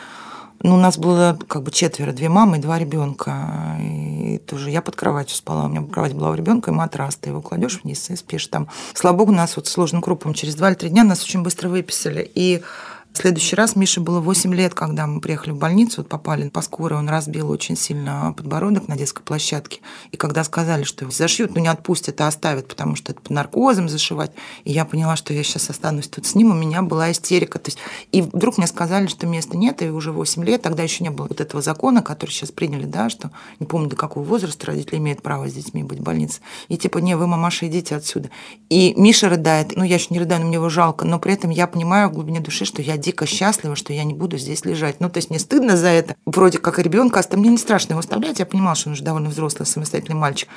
Ну, 0.62 0.76
у 0.76 0.78
нас 0.78 0.96
было 0.96 1.36
как 1.48 1.64
бы 1.64 1.72
четверо, 1.72 2.12
две 2.12 2.28
мамы 2.28 2.58
и 2.58 2.60
два 2.60 2.78
ребенка. 2.78 3.76
И 3.80 4.38
тоже 4.46 4.70
я 4.70 4.80
под 4.80 4.94
кроватью 4.94 5.36
спала. 5.36 5.64
У 5.64 5.68
меня 5.68 5.82
кровать 5.82 6.14
была 6.14 6.30
у 6.30 6.34
ребенка 6.34 6.70
и 6.70 6.74
матрас. 6.74 7.16
Ты 7.16 7.30
его 7.30 7.42
кладешь 7.42 7.80
вниз 7.82 8.08
и 8.10 8.16
спишь 8.16 8.46
там. 8.46 8.68
Слава 8.94 9.16
богу, 9.16 9.32
нас 9.32 9.56
вот 9.56 9.66
сложным 9.66 10.00
крупом 10.00 10.34
через 10.34 10.54
два 10.54 10.68
или 10.68 10.76
три 10.76 10.90
дня 10.90 11.02
нас 11.02 11.24
очень 11.24 11.42
быстро 11.42 11.68
выписали. 11.68 12.30
И 12.36 12.62
в 13.12 13.18
следующий 13.18 13.56
раз 13.56 13.76
Мише 13.76 14.00
было 14.00 14.20
8 14.20 14.54
лет, 14.54 14.72
когда 14.72 15.06
мы 15.06 15.20
приехали 15.20 15.52
в 15.52 15.58
больницу, 15.58 16.00
вот 16.00 16.08
попали 16.08 16.48
по 16.48 16.62
скорой, 16.62 16.98
он 16.98 17.10
разбил 17.10 17.50
очень 17.50 17.76
сильно 17.76 18.32
подбородок 18.34 18.88
на 18.88 18.96
детской 18.96 19.22
площадке. 19.22 19.80
И 20.12 20.16
когда 20.16 20.42
сказали, 20.44 20.84
что 20.84 21.04
его 21.04 21.12
зашьют, 21.12 21.54
ну 21.54 21.60
не 21.60 21.68
отпустят, 21.68 22.20
а 22.22 22.28
оставят, 22.28 22.68
потому 22.68 22.96
что 22.96 23.12
это 23.12 23.20
под 23.20 23.30
наркозом 23.30 23.90
зашивать, 23.90 24.32
и 24.64 24.72
я 24.72 24.86
поняла, 24.86 25.16
что 25.16 25.34
я 25.34 25.42
сейчас 25.42 25.68
останусь 25.68 26.08
тут 26.08 26.24
с 26.24 26.34
ним, 26.34 26.52
у 26.52 26.54
меня 26.54 26.80
была 26.80 27.10
истерика. 27.12 27.58
То 27.58 27.68
есть, 27.68 27.78
и 28.12 28.22
вдруг 28.22 28.56
мне 28.56 28.66
сказали, 28.66 29.06
что 29.08 29.26
места 29.26 29.58
нет, 29.58 29.82
и 29.82 29.90
уже 29.90 30.10
8 30.10 30.42
лет, 30.44 30.62
тогда 30.62 30.82
еще 30.82 31.04
не 31.04 31.10
было 31.10 31.26
вот 31.28 31.42
этого 31.42 31.62
закона, 31.62 32.00
который 32.02 32.30
сейчас 32.30 32.50
приняли, 32.50 32.86
да, 32.86 33.10
что 33.10 33.30
не 33.60 33.66
помню, 33.66 33.90
до 33.90 33.96
какого 33.96 34.24
возраста 34.24 34.68
родители 34.68 34.96
имеют 34.96 35.20
право 35.20 35.48
с 35.50 35.52
детьми 35.52 35.82
быть 35.82 35.98
в 35.98 36.02
больнице. 36.02 36.40
И 36.68 36.78
типа, 36.78 36.98
не, 36.98 37.14
вы, 37.14 37.26
мамаша, 37.26 37.68
идите 37.68 37.94
отсюда. 37.94 38.30
И 38.70 38.94
Миша 38.96 39.28
рыдает, 39.28 39.76
ну 39.76 39.84
я 39.84 39.96
еще 39.96 40.08
не 40.10 40.18
рыдаю, 40.18 40.40
но 40.40 40.46
мне 40.46 40.56
его 40.56 40.70
жалко, 40.70 41.04
но 41.04 41.18
при 41.18 41.34
этом 41.34 41.50
я 41.50 41.66
понимаю 41.66 42.08
в 42.08 42.14
глубине 42.14 42.40
души, 42.40 42.64
что 42.64 42.80
я 42.80 42.96
дико 43.02 43.26
счастлива, 43.26 43.76
что 43.76 43.92
я 43.92 44.04
не 44.04 44.14
буду 44.14 44.38
здесь 44.38 44.64
лежать. 44.64 45.00
Ну, 45.00 45.10
то 45.10 45.18
есть 45.18 45.28
мне 45.28 45.38
стыдно 45.38 45.76
за 45.76 45.88
это. 45.88 46.16
Вроде 46.24 46.58
как 46.58 46.78
и 46.78 46.82
ребенка, 46.82 47.20
а 47.20 47.36
мне 47.36 47.50
не 47.50 47.58
страшно 47.58 47.92
его 47.92 48.00
оставлять. 48.00 48.38
Я 48.38 48.46
понимала, 48.46 48.74
что 48.74 48.88
он 48.88 48.94
уже 48.94 49.02
довольно 49.02 49.28
взрослый, 49.28 49.66
самостоятельный 49.66 50.18
мальчик. 50.18 50.48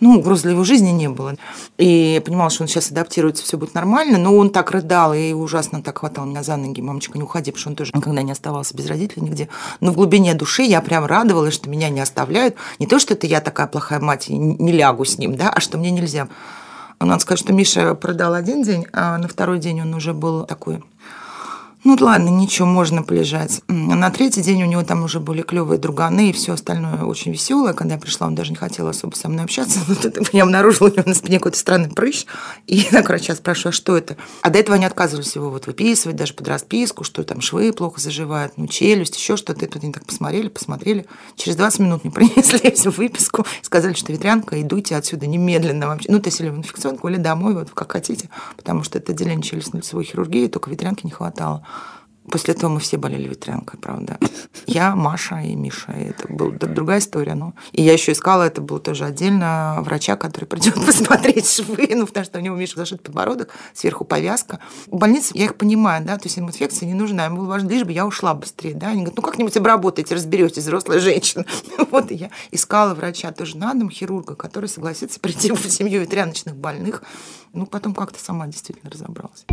Ну, 0.00 0.18
угрозы 0.18 0.42
для 0.42 0.50
его 0.52 0.64
жизни 0.64 0.90
не 0.90 1.08
было. 1.08 1.36
И 1.78 2.14
я 2.14 2.20
понимала, 2.20 2.50
что 2.50 2.64
он 2.64 2.68
сейчас 2.68 2.90
адаптируется, 2.90 3.44
все 3.44 3.56
будет 3.56 3.74
нормально. 3.74 4.18
Но 4.18 4.36
он 4.36 4.50
так 4.50 4.70
рыдал 4.72 5.14
и 5.14 5.32
ужасно 5.32 5.82
так 5.82 5.98
хватал 5.98 6.26
меня 6.26 6.42
за 6.42 6.56
ноги. 6.56 6.80
Мамочка, 6.80 7.16
не 7.16 7.24
уходи, 7.24 7.50
потому 7.50 7.60
что 7.60 7.70
он 7.70 7.76
тоже 7.76 7.92
никогда 7.94 8.22
не 8.22 8.32
оставался 8.32 8.76
без 8.76 8.86
родителей 8.86 9.22
нигде. 9.22 9.48
Но 9.80 9.92
в 9.92 9.94
глубине 9.94 10.34
души 10.34 10.62
я 10.62 10.80
прям 10.80 11.06
радовалась, 11.06 11.54
что 11.54 11.70
меня 11.70 11.88
не 11.88 12.00
оставляют. 12.00 12.56
Не 12.78 12.86
то, 12.86 12.98
что 12.98 13.14
это 13.14 13.26
я 13.26 13.40
такая 13.40 13.68
плохая 13.68 14.00
мать 14.00 14.28
и 14.28 14.36
не 14.36 14.72
лягу 14.72 15.04
с 15.04 15.18
ним, 15.18 15.36
да, 15.36 15.50
а 15.50 15.60
что 15.60 15.78
мне 15.78 15.90
нельзя. 15.90 16.28
Надо 17.04 17.20
сказать, 17.20 17.40
что 17.40 17.52
Миша 17.52 17.94
продал 17.94 18.34
один 18.34 18.62
день, 18.62 18.86
а 18.92 19.18
на 19.18 19.26
второй 19.28 19.58
день 19.58 19.80
он 19.80 19.92
уже 19.94 20.14
был 20.14 20.44
такой 20.44 20.82
Ну 21.84 21.96
ладно, 21.98 22.28
ничего, 22.28 22.68
можно 22.68 23.02
полежать. 23.02 23.60
На 23.66 24.08
третий 24.10 24.40
день 24.40 24.62
у 24.62 24.66
него 24.66 24.84
там 24.84 25.02
уже 25.02 25.18
были 25.18 25.42
клевые 25.42 25.80
друганы 25.80 26.30
и 26.30 26.32
все 26.32 26.52
остальное 26.52 27.02
очень 27.02 27.32
веселое. 27.32 27.72
Когда 27.72 27.94
я 27.94 28.00
пришла, 28.00 28.28
он 28.28 28.36
даже 28.36 28.50
не 28.50 28.56
хотел 28.56 28.86
особо 28.86 29.16
со 29.16 29.28
мной 29.28 29.44
общаться. 29.44 29.80
я 30.32 30.44
обнаружила 30.44 30.88
у 30.88 30.92
него 30.92 31.02
на 31.04 31.14
спине 31.14 31.38
какой-то 31.38 31.58
странный 31.58 31.88
прыщ. 31.88 32.24
И 32.68 32.76
я, 32.92 33.02
короче, 33.02 33.34
спрашиваю, 33.34 33.70
а 33.70 33.72
что 33.72 33.96
это? 33.96 34.16
А 34.42 34.50
до 34.50 34.60
этого 34.60 34.76
они 34.76 34.84
отказывались 34.84 35.34
его 35.34 35.50
вот 35.50 35.66
выписывать, 35.66 36.14
даже 36.14 36.34
под 36.34 36.46
расписку, 36.46 37.02
что 37.02 37.24
там 37.24 37.40
швы 37.40 37.72
плохо 37.72 38.00
заживают, 38.00 38.52
ну, 38.56 38.68
челюсть, 38.68 39.16
еще 39.16 39.36
что-то. 39.36 39.64
Это 39.64 39.80
они 39.82 39.92
так 39.92 40.06
посмотрели, 40.06 40.46
посмотрели. 40.46 41.06
Через 41.34 41.56
20 41.56 41.80
минут 41.80 42.04
мне 42.04 42.12
принесли 42.12 42.70
всю 42.70 42.92
выписку, 42.92 43.44
сказали, 43.60 43.94
что 43.94 44.12
ветрянка, 44.12 44.54
и 44.54 44.62
дуйте 44.62 44.94
отсюда 44.94 45.26
немедленно 45.26 45.88
вообще. 45.88 46.12
Ну, 46.12 46.20
то 46.20 46.28
есть 46.28 46.40
или 46.40 46.48
в 46.48 46.56
инфекционку, 46.56 47.08
или 47.08 47.16
домой, 47.16 47.54
вот 47.54 47.70
как 47.70 47.90
хотите, 47.90 48.28
потому 48.56 48.84
что 48.84 48.98
это 48.98 49.10
отделение 49.10 49.42
челюстно-лицевой 49.42 50.04
хирургии, 50.04 50.46
только 50.46 50.70
ветрянки 50.70 51.04
не 51.04 51.10
хватало. 51.10 51.66
После 52.30 52.54
этого 52.54 52.70
мы 52.70 52.78
все 52.78 52.98
болели 52.98 53.28
ветрянкой, 53.28 53.80
правда. 53.80 54.18
Я, 54.66 54.94
Маша 54.94 55.40
и 55.40 55.56
Миша. 55.56 55.92
И 55.92 56.04
это 56.10 56.32
была 56.32 56.52
другая 56.52 57.00
история. 57.00 57.34
Ну. 57.34 57.54
И 57.72 57.82
я 57.82 57.92
еще 57.92 58.12
искала, 58.12 58.44
это 58.44 58.60
был 58.60 58.78
тоже 58.78 59.04
отдельно 59.04 59.78
врача, 59.80 60.16
который 60.16 60.44
придет 60.44 60.74
посмотреть 60.86 61.50
швы, 61.50 61.88
ну, 61.90 62.06
потому 62.06 62.24
что 62.24 62.38
у 62.38 62.42
него 62.42 62.54
Миша 62.54 62.76
зашит 62.76 63.02
подбородок, 63.02 63.50
сверху 63.74 64.04
повязка. 64.04 64.60
В 64.86 64.98
больнице 64.98 65.32
я 65.34 65.46
их 65.46 65.56
понимаю, 65.56 66.04
да, 66.04 66.16
то 66.16 66.26
есть 66.26 66.36
им 66.38 66.46
инфекция 66.46 66.86
не 66.86 66.94
нужна. 66.94 67.26
Им 67.26 67.36
было 67.36 67.46
важно, 67.46 67.68
лишь 67.68 67.84
бы 67.84 67.92
я 67.92 68.06
ушла 68.06 68.34
быстрее, 68.34 68.74
да. 68.74 68.88
Они 68.88 68.98
говорят, 69.00 69.16
ну, 69.16 69.22
как-нибудь 69.22 69.56
обработайте, 69.56 70.14
разберетесь, 70.14 70.62
взрослая 70.62 71.00
женщина. 71.00 71.44
Вот 71.90 72.10
и 72.10 72.14
я 72.14 72.30
искала 72.52 72.94
врача 72.94 73.32
тоже 73.32 73.58
на 73.58 73.74
дом, 73.74 73.90
хирурга, 73.90 74.34
который 74.34 74.68
согласится 74.68 75.20
прийти 75.20 75.52
в 75.52 75.60
семью 75.68 76.00
ветряночных 76.00 76.56
больных. 76.56 77.02
Ну, 77.52 77.66
потом 77.66 77.94
как-то 77.94 78.18
сама 78.18 78.46
действительно 78.46 78.90
разобралась. 78.90 79.44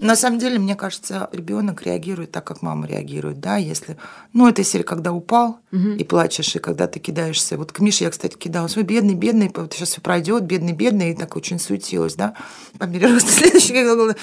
На 0.00 0.16
самом 0.16 0.38
деле, 0.38 0.58
мне 0.58 0.74
кажется, 0.76 1.28
ребенок 1.32 1.82
реагирует 1.82 2.32
так, 2.32 2.44
как 2.44 2.62
мама 2.62 2.86
реагирует, 2.86 3.38
да, 3.38 3.56
если, 3.56 3.98
ну, 4.32 4.48
это 4.48 4.64
серия, 4.64 4.84
когда 4.84 5.12
упал 5.12 5.60
угу. 5.70 5.90
и 5.90 6.04
плачешь, 6.04 6.56
и 6.56 6.58
когда 6.58 6.86
ты 6.86 6.98
кидаешься. 6.98 7.58
Вот 7.58 7.72
к 7.72 7.80
Мише 7.80 8.04
я, 8.04 8.10
кстати, 8.10 8.34
кидалась, 8.34 8.76
ой, 8.78 8.82
бедный, 8.82 9.14
бедный, 9.14 9.50
вот 9.54 9.74
сейчас 9.74 9.90
все 9.90 10.00
пройдет, 10.00 10.44
бедный, 10.44 10.72
бедный, 10.72 11.10
и 11.10 11.14
так 11.14 11.36
очень 11.36 11.58
суетилась, 11.58 12.14
да. 12.14 12.34
По 12.78 12.84
мере 12.84 13.12
роста 13.12 13.30
следующий, 13.30 13.74
ой, 13.74 14.14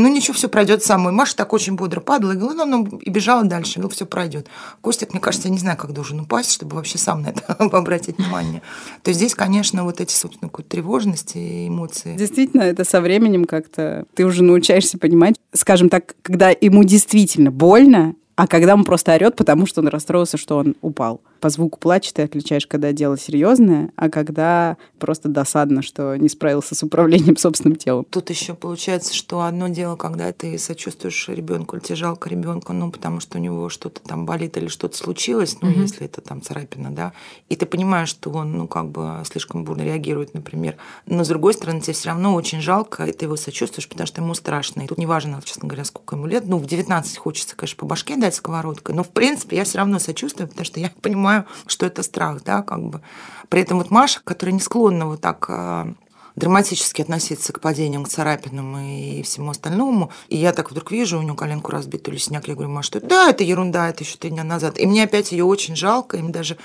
ну 0.00 0.08
ничего, 0.08 0.34
все 0.34 0.48
пройдет 0.48 0.82
самой. 0.82 1.12
Маша 1.12 1.36
так 1.36 1.52
очень 1.52 1.76
бодро 1.76 2.00
падала, 2.00 2.32
и, 2.32 2.36
ну, 2.36 2.64
ну, 2.64 2.86
и 2.98 3.10
бежала 3.10 3.44
дальше, 3.44 3.78
ну, 3.78 3.88
все 3.90 4.06
пройдет. 4.06 4.48
Костик, 4.80 5.12
мне 5.12 5.20
кажется, 5.20 5.48
я 5.48 5.52
не 5.52 5.60
знаю, 5.60 5.76
как 5.76 5.92
должен 5.92 6.20
упасть, 6.20 6.52
чтобы 6.52 6.76
вообще 6.76 6.96
сам 6.96 7.22
на 7.22 7.28
это 7.28 7.52
обратить 7.58 8.16
внимание. 8.16 8.62
То 9.02 9.10
есть 9.10 9.20
здесь, 9.20 9.34
конечно, 9.34 9.84
вот 9.84 10.00
эти, 10.00 10.14
собственно, 10.14 10.50
тревожности 10.50 11.38
и 11.38 11.68
эмоции. 11.68 12.16
Действительно, 12.16 12.62
это 12.62 12.84
со 12.84 13.00
временем 13.00 13.44
как-то 13.44 14.06
ты 14.14 14.24
уже 14.24 14.42
научаешься 14.42 14.98
понимать, 14.98 15.25
понимать, 15.26 15.40
скажем 15.52 15.88
так, 15.88 16.14
когда 16.22 16.50
ему 16.50 16.84
действительно 16.84 17.50
больно, 17.50 18.14
а 18.36 18.46
когда 18.46 18.74
он 18.74 18.84
просто 18.84 19.14
орет, 19.14 19.36
потому 19.36 19.66
что 19.66 19.80
он 19.80 19.88
расстроился, 19.88 20.36
что 20.36 20.58
он 20.58 20.74
упал 20.82 21.20
по 21.40 21.50
звуку 21.50 21.78
плача 21.78 22.12
ты 22.14 22.22
отличаешь, 22.22 22.66
когда 22.66 22.92
дело 22.92 23.18
серьезное, 23.18 23.90
а 23.96 24.08
когда 24.08 24.76
просто 24.98 25.28
досадно, 25.28 25.82
что 25.82 26.16
не 26.16 26.28
справился 26.28 26.74
с 26.74 26.82
управлением 26.82 27.36
собственным 27.36 27.76
телом. 27.76 28.06
Тут 28.10 28.30
еще 28.30 28.54
получается, 28.54 29.14
что 29.14 29.42
одно 29.42 29.68
дело, 29.68 29.96
когда 29.96 30.32
ты 30.32 30.58
сочувствуешь 30.58 31.28
ребенку, 31.28 31.76
или 31.76 31.82
тебе 31.82 31.96
жалко 31.96 32.28
ребенка, 32.28 32.72
ну, 32.72 32.90
потому 32.90 33.20
что 33.20 33.38
у 33.38 33.40
него 33.40 33.68
что-то 33.68 34.00
там 34.00 34.26
болит 34.26 34.56
или 34.56 34.68
что-то 34.68 34.96
случилось, 34.96 35.58
ну, 35.60 35.70
угу. 35.70 35.80
если 35.80 36.06
это 36.06 36.20
там 36.20 36.42
царапина, 36.42 36.90
да, 36.90 37.12
и 37.48 37.56
ты 37.56 37.66
понимаешь, 37.66 38.08
что 38.08 38.30
он, 38.30 38.52
ну, 38.56 38.68
как 38.68 38.88
бы 38.90 39.22
слишком 39.24 39.64
бурно 39.64 39.82
реагирует, 39.82 40.34
например. 40.34 40.76
Но, 41.06 41.24
с 41.24 41.28
другой 41.28 41.54
стороны, 41.54 41.80
тебе 41.80 41.92
все 41.92 42.08
равно 42.08 42.34
очень 42.34 42.60
жалко, 42.60 43.04
и 43.04 43.12
ты 43.12 43.26
его 43.26 43.36
сочувствуешь, 43.36 43.88
потому 43.88 44.06
что 44.06 44.22
ему 44.22 44.34
страшно. 44.34 44.82
И 44.82 44.86
тут 44.86 44.98
неважно, 44.98 45.40
честно 45.44 45.68
говоря, 45.68 45.84
сколько 45.84 46.16
ему 46.16 46.26
лет. 46.26 46.46
Ну, 46.46 46.58
в 46.58 46.66
19 46.66 47.18
хочется, 47.18 47.56
конечно, 47.56 47.76
по 47.78 47.86
башке 47.86 48.16
дать 48.16 48.34
сковородкой, 48.34 48.94
но, 48.94 49.02
в 49.02 49.10
принципе, 49.10 49.56
я 49.56 49.64
все 49.64 49.78
равно 49.78 49.98
сочувствую, 49.98 50.48
потому 50.48 50.64
что 50.64 50.80
я 50.80 50.90
понимаю, 51.02 51.25
понимаю, 51.26 51.46
что 51.66 51.86
это 51.86 52.02
страх, 52.02 52.42
да, 52.44 52.62
как 52.62 52.82
бы. 52.82 53.00
При 53.48 53.60
этом 53.62 53.78
вот 53.78 53.90
Маша, 53.90 54.20
которая 54.22 54.54
не 54.54 54.60
склонна 54.60 55.06
вот 55.06 55.20
так 55.20 55.46
а, 55.48 55.92
драматически 56.36 57.02
относиться 57.02 57.52
к 57.52 57.60
падениям, 57.60 58.04
к 58.04 58.08
царапинам 58.08 58.78
и 58.78 59.22
всему 59.22 59.50
остальному. 59.50 60.10
И 60.28 60.36
я 60.36 60.52
так 60.52 60.70
вдруг 60.70 60.92
вижу 60.92 61.18
у 61.18 61.22
нее 61.22 61.34
коленку 61.34 61.72
разбитую 61.72 62.14
или 62.14 62.20
синяк. 62.20 62.48
Я 62.48 62.54
говорю, 62.54 62.70
Маша, 62.70 62.86
что 62.86 63.00
да, 63.00 63.30
это 63.30 63.44
ерунда, 63.44 63.88
это 63.88 64.04
еще 64.04 64.16
три 64.18 64.30
дня 64.30 64.44
назад. 64.44 64.78
И 64.78 64.86
мне 64.86 65.04
опять 65.04 65.32
ее 65.32 65.44
очень 65.44 65.76
жалко, 65.76 66.16
им 66.16 66.32
даже 66.32 66.56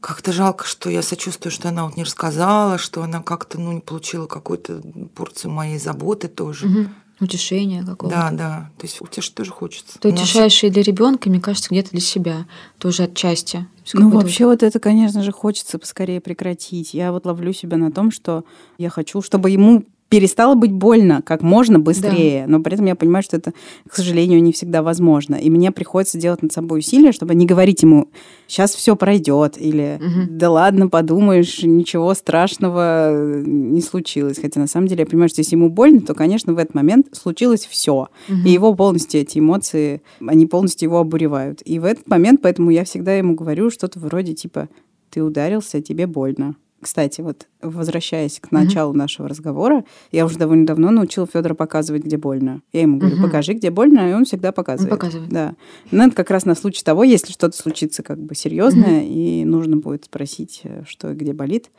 как-то 0.00 0.32
жалко, 0.32 0.64
что 0.64 0.90
я 0.90 1.02
сочувствую, 1.02 1.50
что 1.50 1.70
она 1.70 1.86
вот 1.86 1.96
не 1.96 2.04
рассказала, 2.04 2.78
что 2.78 3.02
она 3.02 3.22
как-то 3.22 3.58
ну, 3.58 3.72
не 3.72 3.80
получила 3.80 4.26
какую-то 4.26 4.82
порцию 5.14 5.50
моей 5.50 5.78
заботы 5.78 6.28
тоже. 6.28 6.66
Угу 6.66 6.88
утешения 7.20 7.84
какого-то. 7.84 8.18
Да, 8.18 8.30
да. 8.30 8.70
То 8.78 8.86
есть 8.86 9.00
утешить 9.00 9.34
тоже 9.34 9.50
хочется. 9.50 9.98
Ты 9.98 10.08
утешаешь 10.08 10.62
и 10.64 10.70
для 10.70 10.82
ребенка, 10.82 11.28
мне 11.28 11.40
кажется, 11.40 11.70
где-то 11.70 11.90
для 11.90 12.00
себя 12.00 12.46
тоже 12.78 13.04
отчасти. 13.04 13.66
Ну, 13.92 14.10
вообще 14.10 14.46
вот 14.46 14.62
это, 14.62 14.80
конечно 14.80 15.22
же, 15.22 15.32
хочется 15.32 15.78
поскорее 15.78 16.20
прекратить. 16.20 16.94
Я 16.94 17.12
вот 17.12 17.26
ловлю 17.26 17.52
себя 17.52 17.76
на 17.76 17.92
том, 17.92 18.10
что 18.10 18.44
я 18.78 18.90
хочу, 18.90 19.22
чтобы 19.22 19.50
ему 19.50 19.84
перестало 20.14 20.54
быть 20.54 20.70
больно 20.70 21.22
как 21.22 21.42
можно 21.42 21.80
быстрее. 21.80 22.44
Да. 22.46 22.52
Но 22.52 22.62
при 22.62 22.74
этом 22.74 22.86
я 22.86 22.94
понимаю, 22.94 23.24
что 23.24 23.36
это, 23.36 23.52
к 23.88 23.96
сожалению, 23.96 24.40
не 24.40 24.52
всегда 24.52 24.80
возможно. 24.80 25.34
И 25.34 25.50
мне 25.50 25.72
приходится 25.72 26.18
делать 26.18 26.40
над 26.40 26.52
собой 26.52 26.78
усилия, 26.78 27.10
чтобы 27.10 27.34
не 27.34 27.46
говорить 27.46 27.82
ему, 27.82 28.06
сейчас 28.46 28.76
все 28.76 28.94
пройдет, 28.94 29.60
или 29.60 29.98
угу. 30.00 30.28
да 30.30 30.50
ладно, 30.50 30.88
подумаешь, 30.88 31.64
ничего 31.64 32.14
страшного 32.14 33.42
не 33.44 33.80
случилось. 33.80 34.38
Хотя 34.40 34.60
на 34.60 34.68
самом 34.68 34.86
деле 34.86 35.00
я 35.00 35.06
понимаю, 35.06 35.30
что 35.30 35.40
если 35.40 35.56
ему 35.56 35.68
больно, 35.68 36.00
то, 36.00 36.14
конечно, 36.14 36.52
в 36.52 36.58
этот 36.58 36.76
момент 36.76 37.08
случилось 37.10 37.66
все. 37.66 38.06
Угу. 38.28 38.38
И 38.46 38.50
его 38.50 38.72
полностью 38.72 39.20
эти 39.20 39.40
эмоции, 39.40 40.00
они 40.24 40.46
полностью 40.46 40.90
его 40.90 40.98
обуревают. 40.98 41.60
И 41.64 41.80
в 41.80 41.84
этот 41.84 42.08
момент, 42.08 42.40
поэтому 42.40 42.70
я 42.70 42.84
всегда 42.84 43.16
ему 43.16 43.34
говорю 43.34 43.68
что-то 43.68 43.98
вроде 43.98 44.32
типа, 44.34 44.68
ты 45.10 45.24
ударился, 45.24 45.82
тебе 45.82 46.06
больно. 46.06 46.54
Кстати, 46.84 47.22
вот 47.22 47.46
возвращаясь 47.62 48.38
к 48.38 48.52
началу 48.52 48.92
mm-hmm. 48.92 48.98
нашего 48.98 49.26
разговора, 49.26 49.86
я 50.12 50.26
уже 50.26 50.36
довольно 50.36 50.66
давно 50.66 50.90
научила 50.90 51.26
Федора 51.26 51.54
показывать, 51.54 52.04
где 52.04 52.18
больно. 52.18 52.60
Я 52.74 52.82
ему 52.82 52.98
говорю, 52.98 53.16
mm-hmm. 53.16 53.22
покажи, 53.22 53.54
где 53.54 53.70
больно, 53.70 54.10
и 54.10 54.12
он 54.12 54.26
всегда 54.26 54.52
показывает. 54.52 54.92
Он 54.92 54.98
показывает. 54.98 55.30
Да. 55.30 55.54
Но 55.90 56.04
это 56.04 56.14
как 56.14 56.30
раз 56.30 56.44
на 56.44 56.54
случай 56.54 56.84
того, 56.84 57.02
если 57.02 57.32
что-то 57.32 57.56
случится 57.56 58.02
как 58.02 58.18
бы 58.18 58.34
серьезное, 58.34 59.00
mm-hmm. 59.00 59.40
и 59.40 59.44
нужно 59.46 59.78
будет 59.78 60.04
спросить, 60.04 60.60
э, 60.64 60.82
что 60.86 61.12
и 61.12 61.14
где 61.14 61.32
болит. 61.32 61.70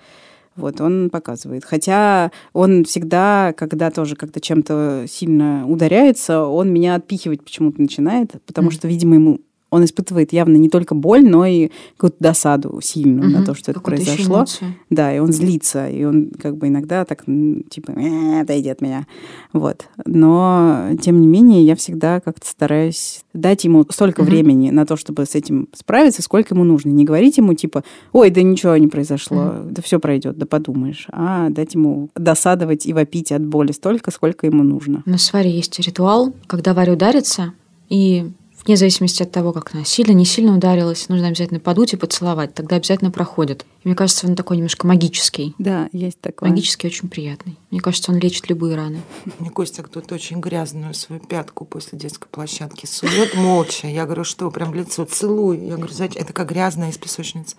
Вот, 0.56 0.82
он 0.82 1.12
показывает. 1.12 1.66
Хотя 1.66 2.32
он 2.54 2.84
всегда, 2.84 3.54
когда 3.56 3.92
тоже 3.92 4.16
как-то 4.16 4.40
чем-то 4.40 5.06
сильно 5.08 5.68
ударяется, 5.68 6.46
он 6.46 6.74
меня 6.74 6.96
отпихивать 6.96 7.44
почему-то 7.44 7.80
начинает, 7.80 8.42
потому 8.48 8.70
mm-hmm. 8.70 8.74
что, 8.74 8.88
видимо, 8.88 9.14
ему 9.14 9.40
он 9.72 9.84
испытывает 9.84 10.32
явно 10.32 10.56
не 10.58 10.70
только 10.70 10.96
боль, 10.96 11.28
но 11.28 11.46
и 11.46 11.70
какую-то 11.98 12.18
досаду 12.20 12.80
сильную 12.82 13.30
угу, 13.30 13.38
на 13.40 13.46
то, 13.46 13.54
что 13.54 13.72
это 13.72 13.80
произошло. 13.80 14.46
Да, 14.90 15.14
и 15.14 15.20
он 15.20 15.32
злится, 15.32 15.90
и 15.90 16.04
он 16.04 16.32
как 16.40 16.58
бы 16.58 16.68
иногда 16.68 17.04
так, 17.04 17.26
типа, 17.26 17.92
э, 17.92 18.42
отойди 18.42 18.70
от 18.70 18.82
меня. 18.82 19.08
Вот. 19.54 19.88
Но, 20.06 20.92
тем 21.02 21.20
не 21.20 21.28
менее, 21.28 21.66
я 21.66 21.76
всегда 21.76 22.20
как-то 22.20 22.48
стараюсь 22.48 23.24
дать 23.34 23.66
ему 23.66 23.86
столько 23.90 24.22
угу. 24.22 24.30
времени 24.30 24.70
на 24.70 24.86
то, 24.86 24.96
чтобы 24.96 25.26
с 25.26 25.36
этим 25.36 25.68
справиться, 25.74 26.22
сколько 26.22 26.54
ему 26.54 26.64
нужно. 26.64 26.90
Не 26.90 27.04
говорить 27.04 27.38
ему, 27.38 27.54
типа, 27.54 27.84
ой, 28.14 28.30
да 28.30 28.42
ничего 28.42 28.78
не 28.78 28.88
произошло, 28.88 29.46
угу. 29.46 29.72
да 29.72 29.82
все 29.82 30.00
пройдет, 30.00 30.38
да 30.38 30.46
подумаешь. 30.46 31.08
А 31.12 31.50
дать 31.50 31.74
ему 31.74 32.10
досадовать 32.16 32.86
и 32.86 32.94
вопить 32.94 33.32
от 33.32 33.46
боли 33.46 33.72
столько, 33.72 34.12
сколько 34.12 34.46
ему 34.46 34.64
нужно. 34.64 35.04
У 35.06 35.10
нас 35.10 35.24
с 35.24 35.34
Варей 35.34 35.54
есть 35.54 35.80
ритуал, 35.80 36.34
когда 36.48 36.74
Варя 36.74 36.94
ударится, 36.94 37.54
и 37.90 38.32
вне 38.66 38.78
зависимости 38.78 39.24
от 39.24 39.32
того, 39.32 39.54
как 39.54 39.74
она 39.74 39.86
сильно, 39.86 40.12
не 40.12 40.26
сильно 40.26 40.56
ударилась, 40.56 41.10
нужно 41.10 41.28
обязательно 41.28 41.60
подуть 41.60 41.94
и 41.94 41.98
поцеловать, 41.98 42.54
тогда 42.54 42.76
обязательно 42.78 43.12
проходит. 43.12 43.66
И 43.84 43.88
мне 43.88 43.96
кажется, 43.96 44.28
он 44.28 44.36
такой 44.36 44.58
немножко 44.58 44.88
магический. 44.88 45.54
Да, 45.58 45.90
есть 45.92 46.20
такой. 46.20 46.50
Магический 46.50 46.88
очень 46.88 47.10
приятный. 47.10 47.58
Мне 47.72 47.80
кажется, 47.80 48.12
он 48.12 48.18
лечит 48.18 48.50
любые 48.50 48.76
раны. 48.76 49.02
Мне 49.40 49.50
Костя 49.50 49.84
кто-то 49.84 50.16
очень 50.16 50.40
грязную 50.40 50.94
свою 50.94 51.22
пятку 51.22 51.66
после 51.66 51.98
детской 52.00 52.28
площадки 52.28 52.86
сует 52.86 53.36
молча. 53.36 53.88
Я 53.88 54.06
говорю, 54.06 54.24
что, 54.24 54.50
прям 54.50 54.74
лицо 54.74 55.06
целуй. 55.06 55.60
Я 55.60 55.76
говорю, 55.76 55.94
зачем? 55.94 56.22
Это 56.22 56.34
как 56.34 56.50
грязная 56.50 56.90
из 56.90 56.98
песочницы. 56.98 57.56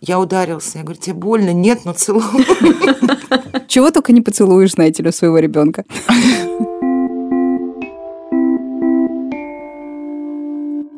Я 0.00 0.20
ударился. 0.20 0.78
Я 0.78 0.84
говорю, 0.84 1.00
тебе 1.00 1.14
больно? 1.14 1.52
Нет, 1.52 1.84
но 1.84 1.92
целуй. 1.92 2.22
Чего 3.68 3.90
только 3.90 4.12
не 4.12 4.20
поцелуешь, 4.20 4.72
знаете 4.72 5.02
ли, 5.02 5.12
своего 5.12 5.38
ребенка. 5.38 5.84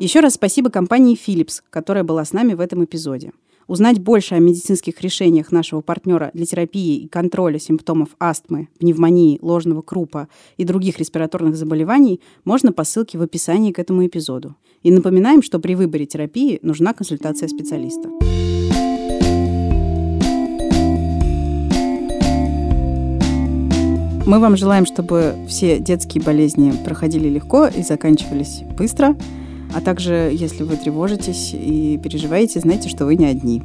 Еще 0.00 0.20
раз 0.20 0.34
спасибо 0.34 0.70
компании 0.70 1.18
Philips, 1.18 1.60
которая 1.70 2.04
была 2.04 2.24
с 2.24 2.32
нами 2.32 2.54
в 2.54 2.60
этом 2.60 2.84
эпизоде. 2.84 3.32
Узнать 3.66 3.98
больше 3.98 4.36
о 4.36 4.38
медицинских 4.38 5.00
решениях 5.00 5.50
нашего 5.50 5.80
партнера 5.80 6.30
для 6.34 6.46
терапии 6.46 7.00
и 7.00 7.08
контроля 7.08 7.58
симптомов 7.58 8.10
астмы, 8.20 8.68
пневмонии, 8.78 9.40
ложного 9.42 9.82
крупа 9.82 10.28
и 10.56 10.62
других 10.62 11.00
респираторных 11.00 11.56
заболеваний 11.56 12.20
можно 12.44 12.72
по 12.72 12.84
ссылке 12.84 13.18
в 13.18 13.22
описании 13.22 13.72
к 13.72 13.80
этому 13.80 14.06
эпизоду. 14.06 14.54
И 14.84 14.92
напоминаем, 14.92 15.42
что 15.42 15.58
при 15.58 15.74
выборе 15.74 16.06
терапии 16.06 16.60
нужна 16.62 16.94
консультация 16.94 17.48
специалиста. 17.48 18.08
Мы 24.28 24.38
вам 24.38 24.56
желаем, 24.56 24.86
чтобы 24.86 25.34
все 25.48 25.80
детские 25.80 26.22
болезни 26.22 26.72
проходили 26.84 27.28
легко 27.28 27.66
и 27.66 27.82
заканчивались 27.82 28.62
быстро. 28.76 29.16
А 29.74 29.80
также, 29.80 30.30
если 30.32 30.62
вы 30.62 30.76
тревожитесь 30.76 31.52
и 31.52 31.98
переживаете, 32.02 32.60
знайте, 32.60 32.88
что 32.88 33.04
вы 33.04 33.16
не 33.16 33.26
одни. 33.26 33.62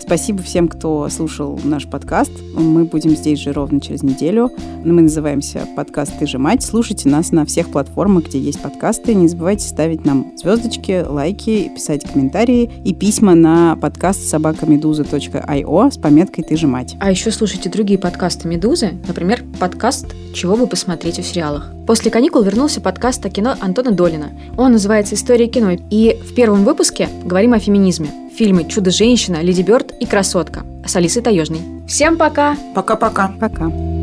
Спасибо 0.00 0.42
всем, 0.42 0.68
кто 0.68 1.08
слушал 1.08 1.58
наш 1.64 1.86
подкаст. 1.86 2.30
Мы 2.54 2.84
будем 2.84 3.16
здесь 3.16 3.40
же 3.40 3.52
ровно 3.52 3.80
через 3.80 4.02
неделю. 4.02 4.50
Мы 4.84 5.02
называемся 5.02 5.66
подкаст 5.76 6.12
«Ты 6.18 6.26
же 6.26 6.38
мать». 6.38 6.62
Слушайте 6.62 7.08
нас 7.08 7.32
на 7.32 7.44
всех 7.44 7.70
платформах, 7.70 8.26
где 8.26 8.38
есть 8.38 8.60
подкасты. 8.60 9.14
Не 9.14 9.28
забывайте 9.28 9.66
ставить 9.66 10.04
нам 10.04 10.32
звездочки, 10.36 11.04
лайки, 11.06 11.70
писать 11.74 12.04
комментарии 12.04 12.70
и 12.84 12.94
письма 12.94 13.34
на 13.34 13.76
подкаст 13.76 14.28
собакамедуза.io 14.28 15.90
с 15.90 15.98
пометкой 15.98 16.44
«Ты 16.44 16.56
же 16.56 16.66
мать». 16.66 16.96
А 17.00 17.10
еще 17.10 17.30
слушайте 17.30 17.68
другие 17.68 17.98
подкасты 17.98 18.48
«Медузы», 18.48 18.92
например, 19.08 19.42
подкаст 19.58 20.14
«Чего 20.34 20.56
бы 20.56 20.66
посмотреть 20.66 21.18
в 21.18 21.24
сериалах». 21.24 21.72
После 21.86 22.10
каникул 22.10 22.42
вернулся 22.42 22.80
подкаст 22.80 23.24
о 23.24 23.30
кино 23.30 23.54
Антона 23.60 23.92
Долина. 23.92 24.30
Он 24.56 24.72
называется 24.72 25.14
«История 25.14 25.46
кино». 25.46 25.76
И 25.90 26.18
в 26.22 26.34
первом 26.34 26.64
выпуске 26.64 27.08
говорим 27.24 27.52
о 27.52 27.58
феминизме. 27.58 28.25
Фильмы 28.36 28.68
«Чудо-женщина», 28.68 29.40
«Леди 29.40 29.62
Бёрд» 29.62 29.94
и 29.98 30.04
«Красотка» 30.04 30.66
с 30.86 30.94
Алисой 30.94 31.22
Таежной. 31.22 31.60
Всем 31.88 32.18
пока! 32.18 32.54
Пока-пока. 32.74 33.28
Пока. 33.28 33.46
-пока. 33.46 33.70
Пока. 33.70 33.95